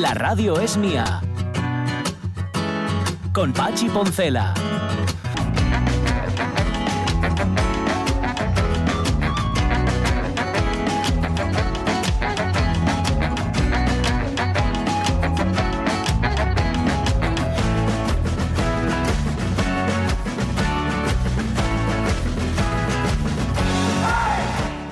[0.00, 1.20] La radio es mía.
[3.34, 4.54] Con Pachi Poncela.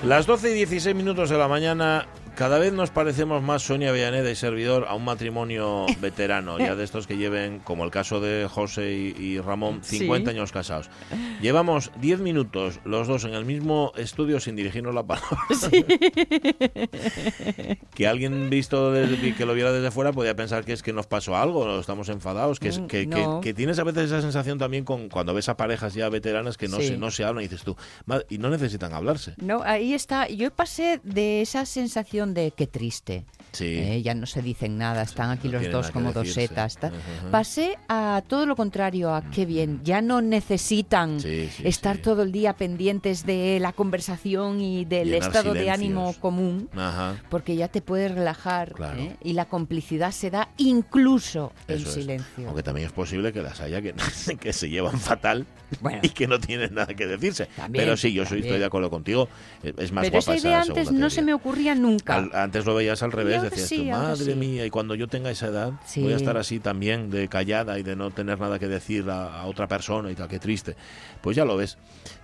[0.04, 2.04] Las 12 y 16 minutos de la mañana,
[2.40, 6.84] cada vez nos parecemos más Sonia Villaneda y servidor a un matrimonio veterano, ya de
[6.84, 10.36] estos que lleven, como el caso de José y, y Ramón, 50 Sí.
[10.38, 10.88] años casados.
[11.42, 15.36] Llevamos 10 minutos los dos en el mismo estudio sin dirigirnos la palabra.
[17.94, 21.06] que alguien visto desde- que lo viera desde fuera podía pensar que es que nos
[21.06, 23.42] pasó algo, estamos enfadados, que, es- Mm, que, que- no.
[23.42, 26.68] que tienes a veces esa sensación también con cuando ves a parejas ya veteranas que
[26.68, 26.88] no, Sí.
[26.88, 29.34] se, no se hablan y dices tú, "Madre, y no necesitan hablarse.
[29.36, 30.26] No, ahí está.
[30.28, 33.24] Yo pasé de esa sensación de qué triste.
[33.52, 33.66] Sí.
[33.66, 36.78] Eh, ya no se dicen nada, están aquí no los dos como dos setas.
[37.30, 39.80] Pasé a todo lo contrario, a qué bien.
[39.82, 45.08] Ya no necesitan Sí, sí, estar todo el día pendientes de la conversación y del
[45.10, 46.68] Llenar estado de ánimo común.
[46.76, 47.16] Ajá.
[47.28, 49.00] Porque ya te puedes relajar Claro.
[49.00, 49.16] ¿eh?
[49.22, 51.94] y la complicidad se da incluso en Eso es.
[51.94, 52.46] silencio.
[52.46, 53.94] Aunque también es posible que las haya que,
[54.40, 55.46] que se llevan fatal
[55.80, 55.98] Bueno.
[56.02, 57.46] y que no tienen nada que decirse.
[57.56, 59.28] También, Pero sí, yo soy, estoy de acuerdo contigo.
[59.62, 62.09] Es más Pero guapa esa idea esa antes no se me ocurría nunca.
[62.10, 64.34] Al- antes lo veías al revés, decías sí, tú, madre sí".
[64.34, 66.02] mía, y cuando yo tenga esa edad Sí.
[66.02, 69.40] voy a estar así también, de callada y de no tener nada que decir a,
[69.40, 70.76] a otra persona y tal, qué triste.
[71.20, 71.78] Pues ya lo ves.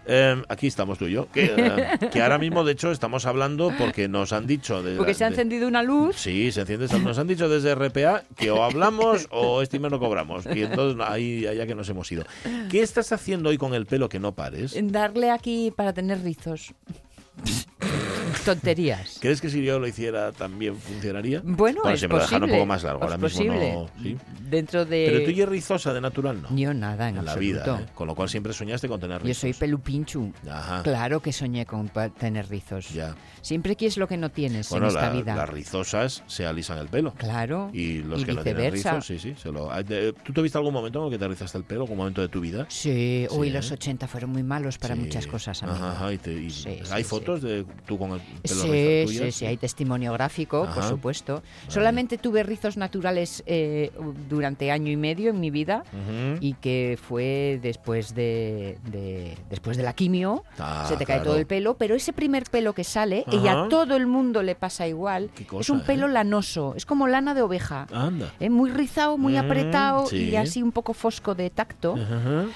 [0.09, 3.73] Eh, aquí estamos tú y yo, que, eh, que ahora mismo de hecho estamos hablando
[3.77, 4.83] porque nos han dicho...
[4.83, 6.17] De, Porque se ha de- encendido una luz.
[6.17, 6.87] Sí, se enciende.
[7.01, 10.45] Nos han dicho desde RPA que o hablamos o este mes no cobramos.
[10.47, 12.25] Y entonces ahí allá que nos hemos ido.
[12.71, 14.77] ¿Qué estás haciendo hoy con el pelo que no pares?
[14.81, 16.73] Darle aquí para tener rizos.
[18.45, 19.19] Tonterías.
[19.21, 21.41] ¿Crees que si yo lo hiciera también funcionaría?
[21.45, 22.45] Bueno, es si me lo posible.
[22.47, 23.03] un poco más largo.
[23.03, 23.73] Ahora mismo posible.
[23.73, 23.89] no.
[24.03, 24.17] ¿sí?
[24.49, 25.07] Dentro de.
[25.11, 26.57] Pero tú y rizosa de natural, ¿no?
[26.57, 27.63] Yo nada, en, en la absoluto.
[27.65, 27.81] vida.
[27.83, 27.87] ¿eh?
[27.95, 29.41] Con lo cual siempre soñaste con tener Yo rizos.
[29.41, 30.33] soy pelupinchu.
[30.51, 30.83] Ajá.
[30.83, 32.91] Claro que soñé con tener rizos.
[32.91, 33.15] Ya.
[33.43, 35.37] Siempre quieres lo que no tienes Bueno, en esta la- vida.
[35.37, 37.13] las rizosas se alisan el pelo.
[37.15, 37.71] Claro.
[37.73, 39.35] Y los que no tienen rizos, sí, sí.
[39.37, 39.71] Se lo...
[40.25, 41.83] ¿Tú te viste algún momento en el que te rizaste el pelo?
[41.83, 42.67] ¿Algún momento de tu vida?
[42.69, 43.75] Sí, uy, Sí, los ¿eh?
[43.75, 45.77] 80 fueron muy malos para muchas cosas, amigo.
[45.79, 46.49] Ajá, ajá, y te- y
[46.91, 48.11] ¿Hay fotos de tú con
[48.43, 51.43] pelo Sí, sí, sí, hay testimonio gráfico, por supuesto.
[51.69, 53.91] Solamente tuve rizos naturales eh,
[54.29, 55.85] durante año y medio en mi vida
[56.41, 60.45] y que fue después de, de- después de la quimio.
[60.59, 63.69] Ah, se te cae todo el pelo, pero ese primer pelo que sale, y a
[63.69, 66.13] todo el mundo le pasa igual, es un pelo ¿eh?
[66.13, 67.87] lanoso, es como lana de oveja.
[67.93, 68.33] Anda.
[68.41, 68.51] ¿eh?
[68.51, 70.31] Muy rizado, muy Mm, apretado sí.
[70.31, 71.95] y así un poco fosco de tacto.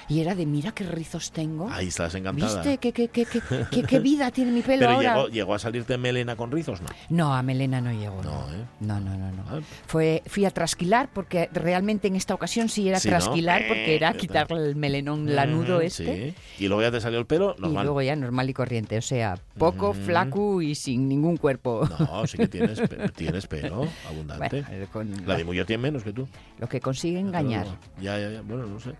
[0.08, 1.68] Y era de, mira qué rizos tengo.
[1.70, 2.62] Ahí estás encantada.
[2.62, 2.78] ¿Viste?
[2.78, 5.14] ¿Qué, qué, qué, qué, qué- qué vida tiene mi pelo Pero ahora?
[5.14, 6.88] llegó, llegó a salirte melena con rizos, ¿no?
[7.08, 8.22] No, a Melena no llegó.
[8.22, 8.64] No, ¿eh?
[8.80, 9.44] No, no, no, no.
[9.50, 9.60] Ah.
[9.86, 13.18] Fue, fui a trasquilar porque realmente en esta ocasión sí era Sí, ¿no?
[13.18, 16.34] trasquilar porque era Eh, quitarle el melenón lanudo este.
[16.58, 16.64] Sí.
[16.64, 17.84] Y luego ya te salió el pelo Y normal.
[17.84, 21.88] luego ya normal y corriente, o sea, poco, flaco y sin ningún cuerpo.
[21.98, 22.80] No, sí que tienes,
[23.16, 24.62] tienes pelo abundante.
[24.62, 26.28] Bueno, con- La de mujer tiene menos que tú.
[26.58, 27.66] lo que consigue engañar.
[28.00, 28.42] Ya, ya, ya.
[28.42, 28.90] Bueno, no sé.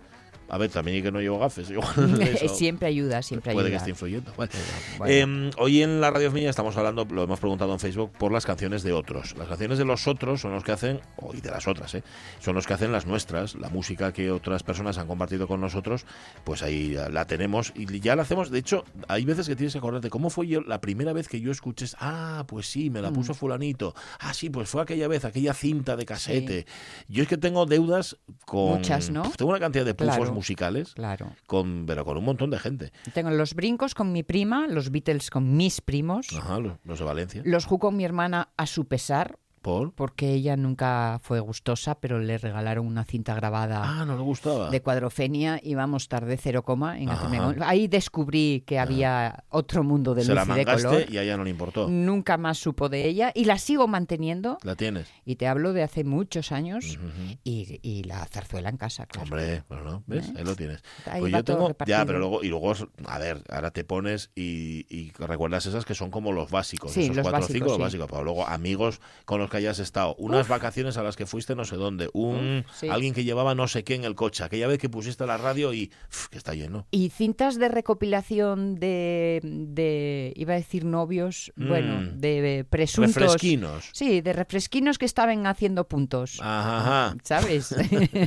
[0.51, 1.71] A ver, también y que no llevo gafes.
[2.21, 3.79] Eso siempre ayuda, siempre puede que ayuda.
[3.79, 4.33] esté influyendo.
[4.37, 4.53] Bueno.
[4.99, 5.13] Bueno.
[5.49, 8.45] Eh, hoy en la Radio Mía estamos hablando, lo hemos preguntado en Facebook, por las
[8.47, 9.37] canciones de otros.
[9.39, 12.03] Las canciones de los otros son los que hacen, o y de las otras, ¿eh?
[12.41, 13.55] son los que hacen las nuestras.
[13.55, 16.05] La música que otras personas han compartido con nosotros,
[16.45, 18.51] pues ahí la tenemos y ya la hacemos.
[18.51, 21.41] De hecho, hay veces que tienes que acordarte, ¿cómo fue yo la primera vez que
[21.41, 21.81] yo escuché?
[21.99, 23.15] Ah, pues sí, me la Mm.
[23.15, 23.95] puso fulanito.
[24.19, 26.67] Ah, sí, pues fue aquella vez, aquella cinta de casete.
[27.09, 28.79] Yo es que tengo deudas con...
[28.79, 29.23] Muchas, ¿no?
[29.37, 30.33] Tengo una cantidad de pufos Claro.
[30.41, 31.33] Musicales, Claro.
[31.47, 32.93] con, pero con un montón de gente.
[33.13, 37.05] Tengo los brincos con mi prima, los Beatles con mis primos, Ajá, los, los de
[37.05, 37.43] Valencia.
[37.45, 39.93] los Who con mi hermana a su pesar, ¿Por?
[39.93, 44.71] porque ella nunca fue gustosa, pero le regalaron una cinta grabada Ah, no le gustaba.
[44.71, 47.31] de cuadrofenia y vamos tarde cero coma en Ajá.
[47.67, 51.05] Ahí descubrí que había otro mundo de Se la luz y de color.
[51.11, 51.89] y a ella no le importó.
[51.89, 54.57] Nunca más supo de ella y la sigo manteniendo.
[54.63, 55.09] La tienes.
[55.27, 57.39] Y te hablo de hace muchos años Ujú.
[57.45, 59.25] y, y la zarzuela en casa, claro.
[59.25, 60.29] Hombre, bueno, no, ¿ves?
[60.29, 60.33] ¿Eh?
[60.39, 60.83] Ahí lo tienes.
[61.07, 61.99] Ahí Pues yo tengo, repartido.
[61.99, 62.73] ya, pero luego, y luego,
[63.07, 67.03] a ver, ahora te pones y, y recuerdas esas que son como los básicos, Sí,
[67.05, 67.83] esos los cuatro o cinco, los sí.
[67.83, 71.55] básicos, pero luego amigos con los que hayas estado, unas vacaciones a las que fuiste
[71.55, 72.89] no sé dónde, un sí.
[72.89, 75.75] alguien que llevaba no sé qué en el coche, aquella vez que pusiste la radio
[75.75, 75.91] y
[76.31, 76.87] que está lleno.
[76.91, 81.69] Y cintas de recopilación de, de iba a decir novios, Mm.
[81.69, 83.15] bueno, de presuntos.
[83.17, 83.91] Refresquinos.
[83.93, 86.39] Sí, de refresquinos que estaban haciendo puntos.
[86.41, 86.79] Ajá,
[87.11, 87.17] ajá.
[87.25, 87.75] ¿Sabes?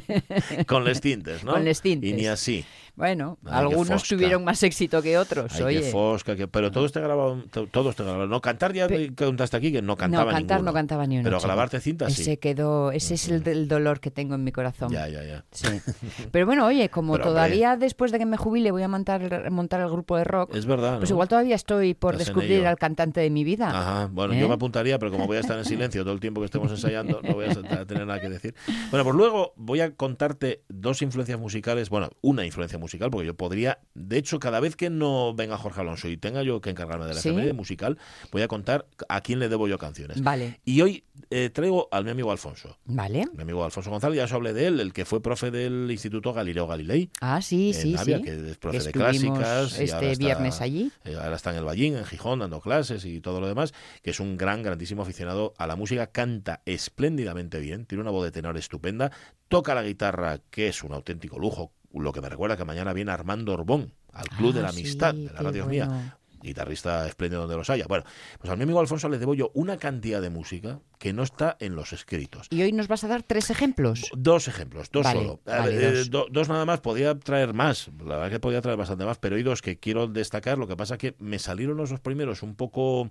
[0.67, 1.53] Con les tintes, ¿no?
[1.53, 2.09] Con les tintes.
[2.09, 2.65] Y ni así.
[2.95, 5.51] Bueno, Ay, algunos tuvieron más éxito que otros.
[5.55, 5.81] Ay, oye.
[5.81, 8.27] qué fosca, que- pero todo está grabado, to- todo está grabado.
[8.27, 10.71] No cantar ya Pe- contaste aquí que no cantaba no, cantar ninguno.
[10.71, 11.23] no cantaba ni uno.
[11.23, 11.47] Pero chico.
[11.47, 12.21] grabarte cintas sí.
[12.21, 14.91] Ese quedó, ese es el, dolor que tengo en mi corazón.
[14.91, 15.43] Ya, ya, ya.
[15.51, 15.67] Sí.
[16.31, 17.33] Pero bueno, oye, como Pero, hombre.
[17.33, 20.65] todavía después de que me jubile voy a montar, montar el grupo de rock, Es
[20.65, 20.97] verdad.
[20.99, 23.69] pues igual todavía estoy por Estás descubrir al cantante de mi vida.
[23.69, 24.39] Ajá, bueno, ¿Eh?
[24.39, 26.69] yo me apuntaría, pero como voy a estar en silencio todo el tiempo que estemos
[26.71, 28.53] ensayando, no voy a tener nada que decir.
[28.91, 33.35] Bueno, pues luego voy a contarte dos influencias musicales, bueno, una influencia musical, porque yo
[33.35, 37.05] podría, de hecho, cada vez que no venga Jorge Alonso y tenga yo que encargarme
[37.05, 37.31] de la ¿Sí?
[37.53, 37.97] musical,
[38.31, 40.21] voy a contar a quién le debo yo canciones.
[40.21, 42.77] Vale, Y hoy eh, traigo al mi amigo Alfonso.
[42.85, 43.25] vale.
[43.35, 46.33] Mi amigo Alfonso González, ya os hablé de él, el que fue profe del Instituto
[46.33, 47.09] Galileo Galilei.
[47.21, 48.23] Ah, sí, en sí, Navia, sí.
[48.23, 49.33] que es profe de clásicas.
[49.33, 50.91] y ahora este está- viernes allí.
[51.05, 54.09] eh, ahora está en el Ballín, en Gijón, dando clases y todo lo demás, que
[54.11, 58.31] es un gran, grandísimo aficionado a la música, canta espléndidamente bien, tiene una voz de
[58.31, 59.11] tenor estupenda,
[59.47, 61.71] toca la guitarra, que es un auténtico lujo,
[62.01, 64.79] lo que me recuerda que mañana viene Armando Orbón al Club de la Ah, sí,
[64.81, 65.67] Amistad, de la radio bueno.
[65.95, 67.85] mía, guitarrista espléndido donde los haya.
[67.87, 68.03] Bueno,
[68.39, 71.55] pues a mi amigo Alfonso le debo yo una cantidad de música que no está
[71.61, 72.47] en los escritos.
[72.49, 74.09] Y hoy nos vas a dar tres ejemplos.
[74.15, 75.39] Dos ejemplos, dos Vale, solo.
[75.45, 76.09] Vale, eh, dos.
[76.09, 77.89] do- dos nada más, podía traer más.
[77.99, 80.57] La verdad que podía traer bastante más, pero hay dos que quiero destacar.
[80.57, 83.09] Lo que pasa que me salieron los dos primeros un poco,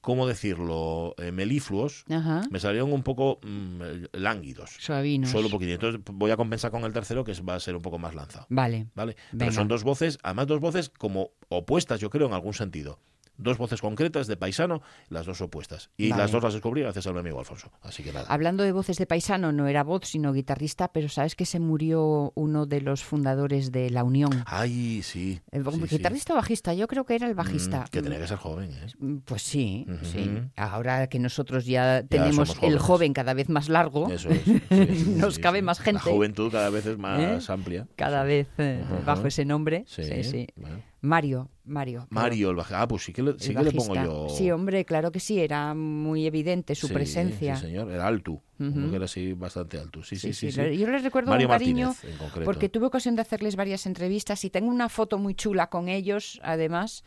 [0.00, 1.14] ¿cómo decirlo?
[1.18, 2.04] Eh, melifluos.
[2.10, 2.42] Ajá.
[2.50, 4.76] Me salieron un poco mm, lánguidos.
[4.78, 5.30] Suavinos.
[5.30, 5.72] Solo un poquito.
[5.72, 8.46] Entonces voy a compensar con el tercero, que va a ser un poco más lanzado.
[8.48, 8.86] Vale.
[8.94, 9.16] ¿Vale?
[9.32, 9.46] Venga.
[9.46, 12.98] Pero son dos voces, además dos voces como opuestas, yo creo, en algún sentido.
[13.38, 15.90] Dos voces concretas de paisano, las dos opuestas.
[15.96, 16.22] Y Vale.
[16.22, 17.70] las dos las descubrí gracias a mi amigo Alfonso.
[17.82, 18.26] Así que nada.
[18.28, 22.32] Hablando de voces de paisano, no era voz, sino guitarrista, pero sabes que se murió
[22.34, 24.42] uno de los fundadores de La Unión.
[24.46, 25.40] Ay, sí.
[25.52, 25.96] El sí, sí.
[25.96, 27.82] guitarrista o bajista, yo creo que era el bajista.
[27.82, 29.20] Mm, que tenía que ser joven, ¿eh?
[29.24, 30.30] Pues sí, sí.
[30.56, 34.42] Ahora que nosotros ya tenemos el joven cada vez más largo, Eso es.
[34.42, 34.60] sí,
[35.16, 36.02] nos cabe más gente.
[36.04, 37.52] La juventud cada vez es más ¿Eh?
[37.52, 37.86] amplia.
[37.96, 39.84] cada vez eh, bajo ese nombre.
[39.86, 40.46] Sí, Sí, sí.
[40.56, 40.82] bueno.
[41.00, 42.06] Mario, Mario.
[42.10, 42.82] Mario, el bajista.
[42.82, 44.28] Ah, pues sí que le, sí que le pongo yo.
[44.28, 47.56] Sí, hombre, claro que sí, era muy evidente su Sí, presencia.
[47.56, 47.90] Sí, señor.
[47.90, 48.42] Era alto.
[48.58, 50.02] Que era así bastante alto.
[50.02, 50.50] Sí, sí, sí.
[50.50, 54.44] Sí, Yo les recuerdo Mario un cariño Martínez, porque tuve ocasión de hacerles varias entrevistas
[54.44, 57.04] y tengo una foto muy chula con ellos, además,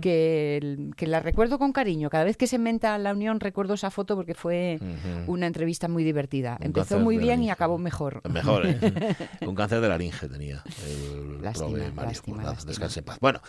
[0.00, 2.08] que, que la recuerdo con cariño.
[2.08, 4.78] Cada vez que se menta la unión recuerdo esa foto porque fue
[5.26, 6.56] una entrevista muy divertida.
[6.60, 8.22] Un Empezó muy bien y acabó mejor.
[8.30, 8.78] Mejor, ¿eh?
[9.46, 11.92] Un cáncer de laringe tenía el Lástima, Mario.
[11.94, 12.68] lástima, lástima.
[12.70, 13.18] descanse en paz.
[13.20, 13.40] Bueno,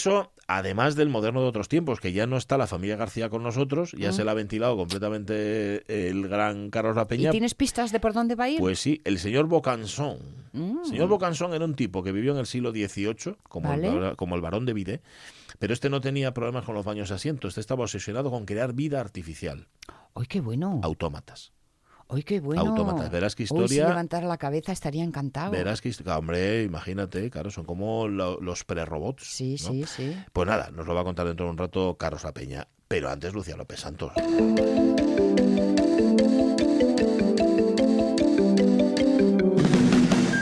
[0.00, 3.42] eso, además del moderno de otros tiempos, que ya no está la familia García con
[3.42, 4.12] nosotros, ya Mm.
[4.12, 7.30] se la ha ventilado completamente el gran Carlos La ¿Y Peña.
[7.30, 8.58] tienes pistas de por dónde va a ir?
[8.60, 10.18] Pues sí, el señor Bocansón.
[10.52, 10.78] Mm.
[10.84, 13.88] El señor Bocansón era un tipo que vivió en el siglo XVIII, como, Vale.
[14.10, 15.00] el, como el barón de Vide,
[15.58, 18.72] pero este no tenía problemas con los baños de asiento, este estaba obsesionado con crear
[18.72, 19.66] vida artificial,
[20.14, 20.80] ¡Ay, qué bueno!
[20.82, 21.52] autómatas.
[22.10, 22.62] ¡Ay, qué bueno!
[22.62, 23.10] Autómatas.
[23.10, 25.50] Verás qué Hoy si historia- levantara la cabeza estaría encantado.
[25.50, 29.24] Verás que, hombre, imagínate, claro, son como lo- los pre-robots.
[29.26, 29.68] Sí, ¿no?
[29.68, 30.16] sí, sí.
[30.32, 32.66] Pues nada, nos lo va a contar dentro de un rato Carlos La Peña.
[32.88, 34.12] Pero antes Lucía López Santos.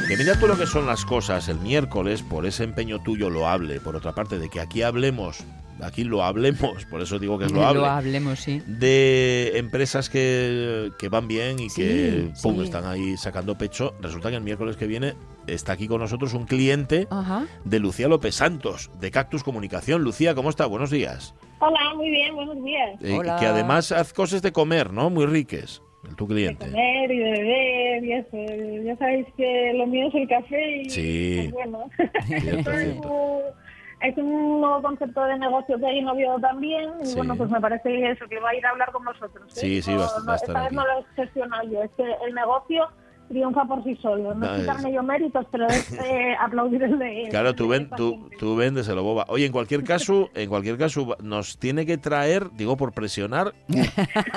[0.08, 3.80] Que mira tú lo que son las cosas el miércoles por ese empeño tuyo loable,
[3.80, 5.38] por otra parte, de que aquí hablemos,
[5.82, 8.62] aquí lo hablemos, por eso digo que es loable, Lo hablemos, sí.
[8.66, 12.64] de empresas que, que van bien y Sí, que pum, sí.
[12.64, 13.94] están ahí sacando pecho.
[14.00, 15.14] Resulta que el miércoles que viene
[15.46, 17.46] está aquí con nosotros un cliente Ajá.
[17.64, 20.02] de Lucía López Santos, de Cactus Comunicación.
[20.02, 20.66] Lucía, ¿cómo está?
[20.66, 21.34] Buenos días.
[21.60, 22.90] Hola, muy bien, buenos días.
[23.02, 23.36] Eh, Hola.
[23.38, 25.08] que además haz cosas de comer, ¿no?
[25.10, 25.82] Muy riques.
[26.16, 26.66] Tu De cliente.
[26.66, 28.84] comer y de beber y eso.
[28.84, 31.48] Ya sabéis que lo mío es el café y Sí.
[31.50, 31.90] pues bueno.
[32.26, 32.70] Cierto,
[34.00, 37.16] es, un, nuevo concepto de negocio que hay en Oviedo también y Sí.
[37.16, 39.46] bueno, pues me parece eso, que va a ir a hablar con vosotros.
[39.56, 39.60] ¿eh?
[39.60, 41.90] Sí, sí, No- va a- no, estar esta vez no lo he gestionado yo, es
[41.92, 42.88] que el negocio
[43.28, 44.34] triunfa por sí solo.
[44.34, 48.28] No es- quitarme yo méritos, pero es eh, aplaudir el de Claro, tú, ven, tú,
[48.38, 49.24] tú véndeselo, boba.
[49.28, 53.80] Oye, en cualquier caso, en cualquier caso, nos tiene que traer, digo por presionar, cu,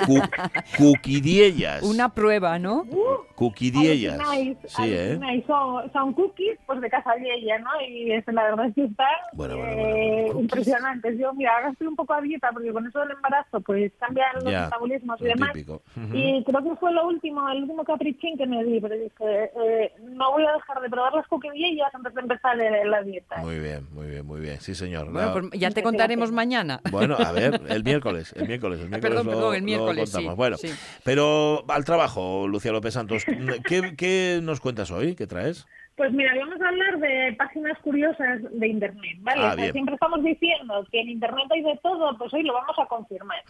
[0.06, 0.20] cu-
[0.78, 1.82] cuquidiellas.
[1.82, 2.84] Una prueba, ¿no?
[3.34, 4.18] Cuquidiellas.
[4.20, 5.44] Alucináis, Sí, ¿eh?
[5.46, 7.70] Son, son cookies pues de casa de ella, ¿no?
[7.88, 10.40] Y es, la verdad es que están Bueno, bueno, eh, bueno, bueno.
[10.40, 11.18] impresionantes.
[11.18, 14.28] Yo, mira, ahora estoy un poco a dieta porque con eso del embarazo pues cambian
[14.42, 15.52] los Ya, metabolismos y demás.
[15.52, 15.80] típico.
[15.96, 16.14] Ujú.
[16.16, 19.92] Y creo que fue lo último, el último caprichín que me di, pero dije, eh,
[20.02, 23.36] no voy a dejar de probar las coquillas antes de empezar la dieta.
[23.38, 24.60] Muy bien, muy bien, muy bien.
[24.60, 25.10] Sí, señor.
[25.10, 26.80] Bueno, La- pues ya te contaremos mañana.
[26.90, 30.10] Bueno, a ver, el miércoles, el miércoles, el miércoles Perdón, lo, perdón, el lo miércoles,
[30.10, 30.32] contamos.
[30.32, 30.68] sí, Bueno, sí.
[31.04, 33.24] pero al trabajo, Lucía López Santos,
[33.66, 35.14] ¿qué, qué nos cuentas hoy?
[35.14, 35.66] ¿Qué traes?
[35.96, 39.40] Pues mira, vamos a hablar de páginas curiosas de Internet, ¿vale?
[39.42, 39.72] Ah, O sea, bien.
[39.72, 43.42] siempre estamos diciendo que en Internet hay de todo, pues hoy lo vamos a confirmar.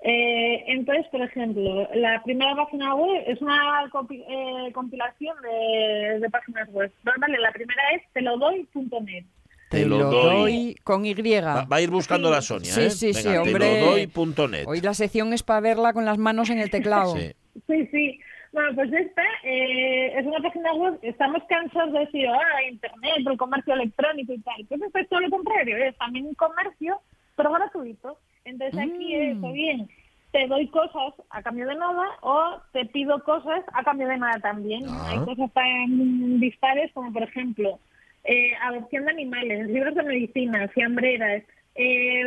[0.00, 6.30] Eh, entonces, por ejemplo, la primera página web es una compi- eh, compilación de, de
[6.30, 6.90] páginas web.
[7.02, 9.24] Vale, la primera es telodoy.net.
[9.68, 10.76] Te lo doy.
[10.84, 11.14] con Y.
[11.14, 12.90] Va, va a ir buscando la Sonia, Sí, ¿eh?
[12.90, 13.68] sí, sí, Venga, hombre.
[13.68, 14.64] Te lo doy.net.
[14.66, 17.16] Hoy la sección es para verla con las manos en el teclado.
[17.16, 17.32] Sí.
[17.66, 18.20] Sí, sí.
[18.52, 23.38] Bueno, pues esta eh, es una página web, estamos cansados de decir, ah, Internet, el
[23.38, 24.66] comercio electrónico y tal.
[24.68, 27.00] Pues esto es todo lo contrario, es también un comercio,
[27.34, 28.18] pero gratuito.
[28.44, 29.88] Entonces aquí es, o bien,
[30.32, 34.38] te doy cosas a cambio de nada o te pido cosas a cambio de nada
[34.40, 34.84] también.
[34.86, 35.10] Ah.
[35.10, 37.78] Hay cosas tan dispares como, por ejemplo,
[38.24, 41.42] eh, adopción de animales, libros de medicina, fiambreras,
[41.74, 42.24] eh,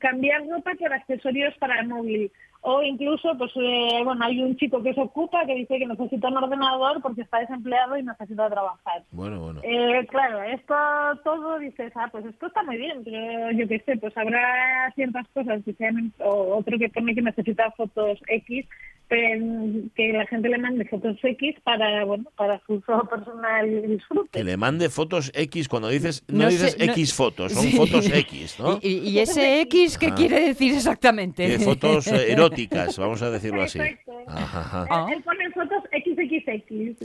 [0.00, 2.32] cambiar ropa por accesorios para el móvil.
[2.60, 6.28] O incluso, pues, eh, bueno, hay un chico que se ocupa que dice que necesita
[6.28, 9.04] un ordenador porque está desempleado y necesita trabajar.
[9.12, 9.60] Bueno, bueno.
[9.62, 10.74] Eh, claro, esto
[11.22, 15.26] todo dices, ah, pues esto está muy bien, pero yo qué sé, pues habrá ciertas
[15.28, 18.66] cosas que sean, o otro que pone que necesita fotos X,
[19.08, 24.30] que la gente le mande fotos X para, bueno, para su uso personal y disfrute.
[24.38, 27.62] Que le mande fotos X cuando dices, no, No dices sé, no- X fotos, son
[27.64, 27.76] Sí.
[27.76, 28.78] fotos X, ¿no?
[28.82, 30.14] ¿Y, y- ese X qué Ajá.
[30.16, 31.48] quiere decir exactamente?
[31.48, 33.78] De fotos eróticas, vamos a decirlo así.
[33.78, 34.12] Exacto.
[34.26, 34.86] Ajá.
[34.90, 35.06] Ah.
[35.12, 35.67] Él pone fotos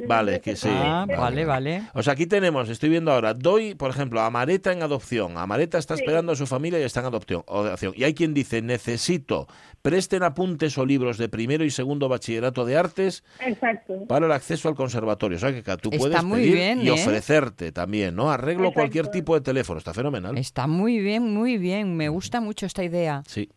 [0.07, 0.67] Vale, que sí.
[0.71, 1.45] Ah, Vale.
[1.45, 1.83] vale.
[1.93, 5.37] O sea, aquí tenemos, estoy viendo ahora, doy, por ejemplo, a Mareta en adopción.
[5.37, 6.01] A Mareta está Sí.
[6.03, 7.43] esperando a su familia y está en adopción.
[7.47, 7.93] adopción.
[7.95, 9.47] Y hay quien dice, necesito,
[9.81, 14.05] presten apuntes o libros de primero y segundo bachillerato de artes Exacto.
[14.07, 15.37] para el acceso al conservatorio.
[15.37, 16.91] O sea, que tú Está puedes muy pedir bien, y ¿eh?
[16.91, 18.31] ofrecerte también, ¿no?
[18.31, 18.79] Arreglo Exacto.
[18.79, 19.77] cualquier tipo de teléfono.
[19.77, 20.37] Está fenomenal.
[20.37, 21.95] Está muy bien, muy bien.
[21.97, 23.23] Me gusta mucho esta idea.
[23.27, 23.49] Sí,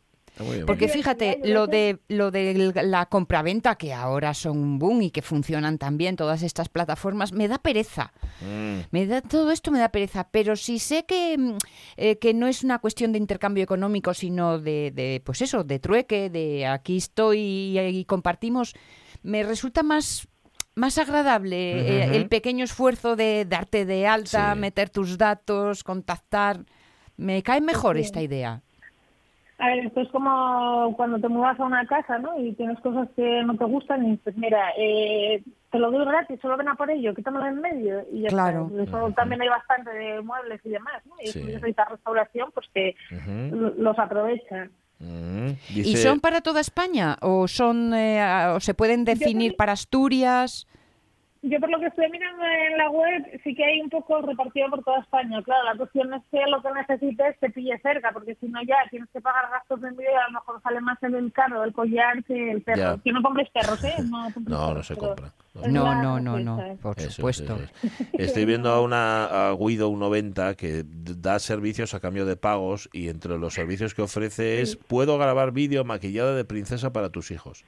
[0.44, 0.66] bien.
[0.66, 5.22] Porque fíjate, lo de lo de la compraventa que ahora son un boom y que
[5.22, 8.12] funcionan también todas estas plataformas, me da pereza.
[8.42, 11.56] Mm, Me da todo esto me da pereza, pero si sé que, mm,
[11.96, 15.78] eh, que no es una cuestión de intercambio económico, sino de, de, pues eso, de
[15.78, 18.74] trueque, de aquí estoy y, y compartimos,
[19.22, 20.28] me resulta más
[20.78, 21.56] más agradable
[22.02, 24.60] eh, el pequeño esfuerzo de darte de alta, Sí.
[24.60, 26.66] meter tus datos, contactar.
[27.16, 28.02] Me cae mejor Sí.
[28.02, 28.62] esta idea.
[29.58, 32.38] A ver, esto es como cuando te mudas a una casa, ¿no?
[32.38, 36.38] Y tienes cosas que no te gustan y dices, mira, eh, te lo doy gratis,
[36.42, 38.70] solo ven a por ello, quítamelo en medio y ya Claro.
[38.78, 38.98] está.
[38.98, 41.14] Eso también hay bastante de muebles y demás, ¿no?
[41.22, 41.40] Y Sí.
[41.40, 42.94] si necesita restauración, pues que
[43.78, 44.68] los aprovecha.
[44.98, 45.48] mm.
[45.70, 48.22] ¿Y Dice- son para toda España o son eh,
[48.54, 50.66] o se pueden definir para Asturias?
[51.48, 54.68] Yo por lo que estoy mirando en la web sí que hay un poco repartido
[54.68, 55.40] por toda España.
[55.44, 58.76] Claro, la cuestión es que lo que necesites te pille cerca, porque si no ya
[58.90, 61.72] tienes que pagar gastos de envío y a lo mejor sale más el caro del
[61.72, 62.96] collar que el perro.
[62.96, 62.98] Ya.
[63.02, 63.94] Que no compres perros, ¿eh?
[64.10, 65.32] No, No, no se compra.
[65.54, 65.68] No.
[65.68, 66.82] No, no, no, no, respuesta.
[66.82, 67.54] por Eso supuesto.
[67.54, 68.06] eso.
[68.14, 73.08] Estoy viendo a una a Guido 90 que da servicios a cambio de pagos y
[73.08, 77.64] entre los servicios que ofrece es puedo grabar vídeo maquillada de princesa para tus hijos.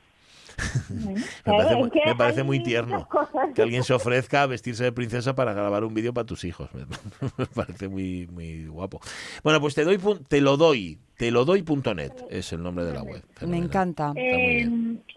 [0.89, 3.49] Bueno, Me parece, es muy, que me parece muy tierno cosas.
[3.55, 6.69] que alguien se ofrezca a vestirse de princesa para grabar un vídeo para tus hijos.
[6.75, 6.85] Me,
[7.39, 9.01] me parece muy muy guapo.
[9.43, 12.93] Bueno, pues te doy pun- te lo doy, te lo doy.net es el nombre de
[12.95, 13.23] la web.
[13.23, 13.67] Me Fenomenal.
[13.67, 14.13] encanta.
[14.13, 14.69] muy Eh,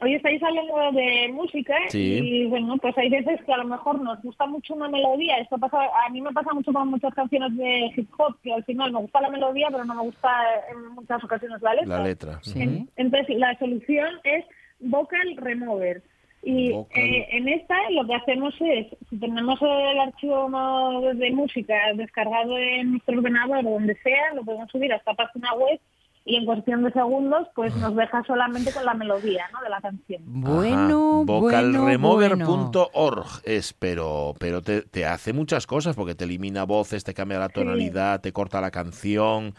[0.02, 2.20] hoy estáis hablando de música Sí.
[2.24, 5.38] y bueno, pues hay veces que a lo mejor nos gusta mucho una melodía.
[5.38, 8.64] Esto pasa, a mí me pasa mucho con muchas canciones de hip hop que al
[8.66, 10.30] final me gusta la melodía, pero no me gusta
[10.72, 11.98] en muchas ocasiones la letra.
[11.98, 12.40] La letra.
[12.44, 12.62] Sí.
[12.62, 14.44] En- Entonces la solución es
[14.82, 16.02] Vocal Remover.
[16.44, 17.04] Y Vocal.
[17.04, 22.92] eh, en esta lo que hacemos es, si tenemos el archivo de música descargado en
[22.92, 25.80] nuestro ordenador o donde sea, lo podemos subir a esta página web
[26.26, 29.62] y en cuestión de segundos pues nos deja solamente con la melodía ¿no?
[29.62, 30.22] de la canción.
[30.26, 30.88] Bueno, Ajá.
[30.88, 31.26] bueno, bueno.
[31.26, 37.40] Vocalremover.org es, pero, pero te, te hace muchas cosas porque te elimina voces, te cambia
[37.40, 39.54] la tonalidad, te corta la canción,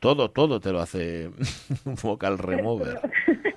[0.00, 1.30] todo, todo te lo hace
[2.02, 3.00] Vocal Remover.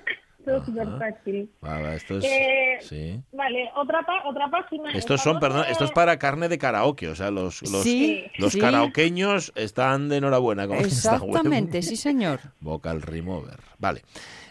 [0.44, 1.50] Esto es súper fácil.
[1.60, 2.24] Vale, esto es...
[2.24, 3.20] Eh, sí.
[3.32, 4.90] Vale, otra, otra página.
[4.92, 8.24] Estos son, perdón, eh, esto es para carne de karaoke, o sea, los, los, Sí,
[8.38, 8.58] los sí.
[8.60, 11.28] karaokeños están de enhorabuena con esta web.
[11.28, 12.40] Exactamente, sí, señor.
[12.60, 13.60] Vocal Remover.
[13.78, 14.02] Vale.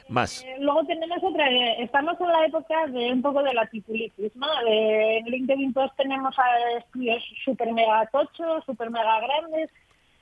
[0.07, 0.43] Más.
[0.43, 4.35] Eh, Luego tenemos otra, eh, estamos en la época de un poco de la titulitis,
[4.35, 4.47] ¿no?
[4.65, 9.69] De- en LinkedIn todos tenemos a estudios super mega tochos, super mega grandes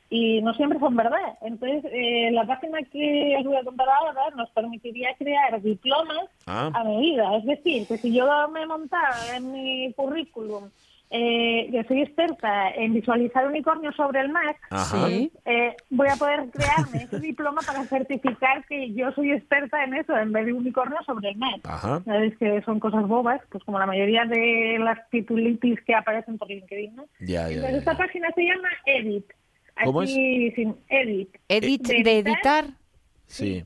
[0.09, 1.37] y no siempre son verdad.
[1.41, 6.71] Entonces, eh, la página que os voy a contar ahora nos permitiría crear diplomas Ah.
[6.73, 7.37] a medida.
[7.37, 10.69] Es decir, que si yo me montara en mi currículum
[11.11, 15.07] eh, que soy experta en visualizar unicornios sobre el Mac, Ajá.
[15.07, 15.31] Sí.
[15.45, 20.15] eh, voy a poder crearme ese diploma para certificar que yo soy experta en eso
[20.15, 21.61] en vez de unicornio sobre el Mac.
[21.63, 22.01] Ajá.
[22.05, 26.47] Sabes que son cosas bobas, pues como la mayoría de las titulitis que aparecen por
[26.47, 27.05] LinkedIn, ¿no?
[27.21, 29.25] Ya, ya, Entonces ya, esta página se llama Edit.
[29.83, 31.35] ¿Cómo Así, sin Edit.
[31.47, 32.65] Edit De de editar.
[33.27, 33.63] Sí.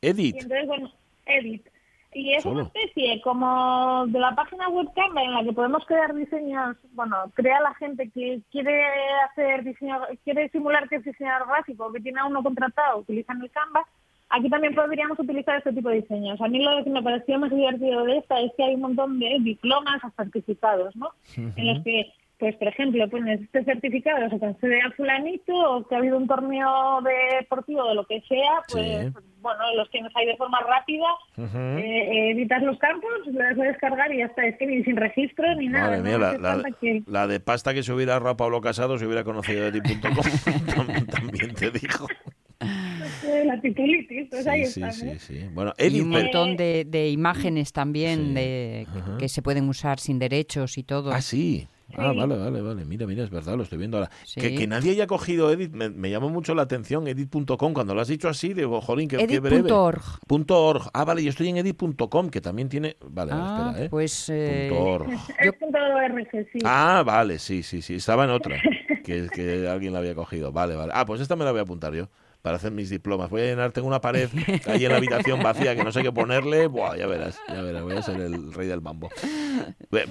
[0.00, 0.36] Y Edit.
[0.42, 0.92] entonces, bueno,
[1.26, 1.66] Edit.
[2.12, 2.54] Y es Solo.
[2.60, 7.16] una especie como de la página web Canva en la que podemos crear diseños, bueno,
[7.34, 8.82] crea la gente que quiere
[9.28, 13.50] hacer diseño, quiere simular que es diseñador gráfico, que tiene a uno contratado, utilizan el
[13.50, 13.86] Canva.
[14.30, 16.40] Aquí también podríamos utilizar este tipo de diseños.
[16.40, 19.18] A mí lo que me pareció más divertido de esta es que hay un montón
[19.20, 21.10] de diplomas o certificados, ¿no?
[21.36, 25.94] En los que, pues, por ejemplo, pones este certificado se concede a fulanito o que
[25.94, 29.12] ha habido un torneo deportivo de lo que sea, pues, Sí.
[29.40, 31.06] bueno, los tienes ahí de forma rápida,
[31.38, 31.58] Ujú.
[31.78, 34.44] eh, editas los campos, lo das a descargar y ya está.
[34.46, 35.86] Es que ni sin registro ni nada.
[35.86, 36.04] Madre ¿no?
[36.04, 38.98] mía, la, Hace la- falta que- la de pasta que se hubiera ahorrado Pablo Casado
[38.98, 40.02] se hubiera conocido de ti.com.
[41.10, 42.06] También te dijo.
[42.60, 45.04] eh, la titulitis, pues ahí Sí, sí, está.
[45.06, 45.12] ¿no?
[45.12, 45.48] sí, sí.
[45.52, 48.34] Bueno, Y Edit, un montón de, de imágenes también Sí.
[48.34, 51.12] de, que- que se pueden usar sin derechos y todo.
[51.12, 51.66] Ah, sí.
[51.94, 52.18] Ah, Sí.
[52.18, 52.84] vale, vale, vale.
[52.84, 54.10] Mira, mira, es verdad, lo estoy viendo ahora.
[54.24, 54.40] Sí.
[54.40, 57.72] Que, que nadie haya cogido Edit, me, me llamó mucho la atención, edit.com.
[57.74, 59.60] Cuando lo has dicho así, digo, jolín, qué, qué breve.
[59.60, 60.02] Edit.org.
[60.26, 60.90] Punto .org.
[60.92, 62.96] Ah, vale, yo estoy en edit.com, que también tiene...
[63.08, 63.88] Vale, Ah, espera, ¿eh?
[63.88, 66.16] pues eh, Punto .org.
[66.52, 66.58] Sí.
[66.64, 67.94] Ah, vale, sí, sí, sí.
[67.94, 68.56] Estaba en otra,
[69.04, 70.50] que, que alguien la había cogido.
[70.52, 70.92] Vale, vale.
[70.94, 72.08] Ah, pues esta me la voy a apuntar yo
[72.46, 73.28] para hacer mis diplomas.
[73.28, 74.28] Voy a llenar, tengo una pared
[74.68, 76.68] ahí en la habitación vacía que no sé qué ponerle.
[76.68, 79.08] Buah, ya verás, ya verás, voy a ser el rey del mambo.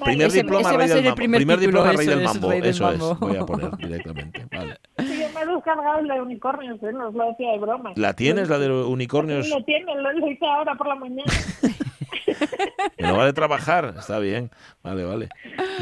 [0.04, 1.15] Primer ese- diploma, ese rey del mambo.
[1.15, 2.50] primer Primer título, diploma, rey eso del es, mambo.
[2.50, 4.46] rey del Eso es, voy a poner directamente.
[4.51, 4.75] Vale.
[4.98, 6.92] Sí, yo me he descargado el de unicornios, ¿eh?
[6.92, 7.94] no os lo decía de broma.
[7.96, 9.46] ¿La tienes, la de unicornios?
[9.46, 11.24] Sí, lo tiene, lo, lo hice ahora por la mañana.
[12.98, 14.50] Lo vale trabajar, está bien.
[14.84, 15.30] Vale, vale.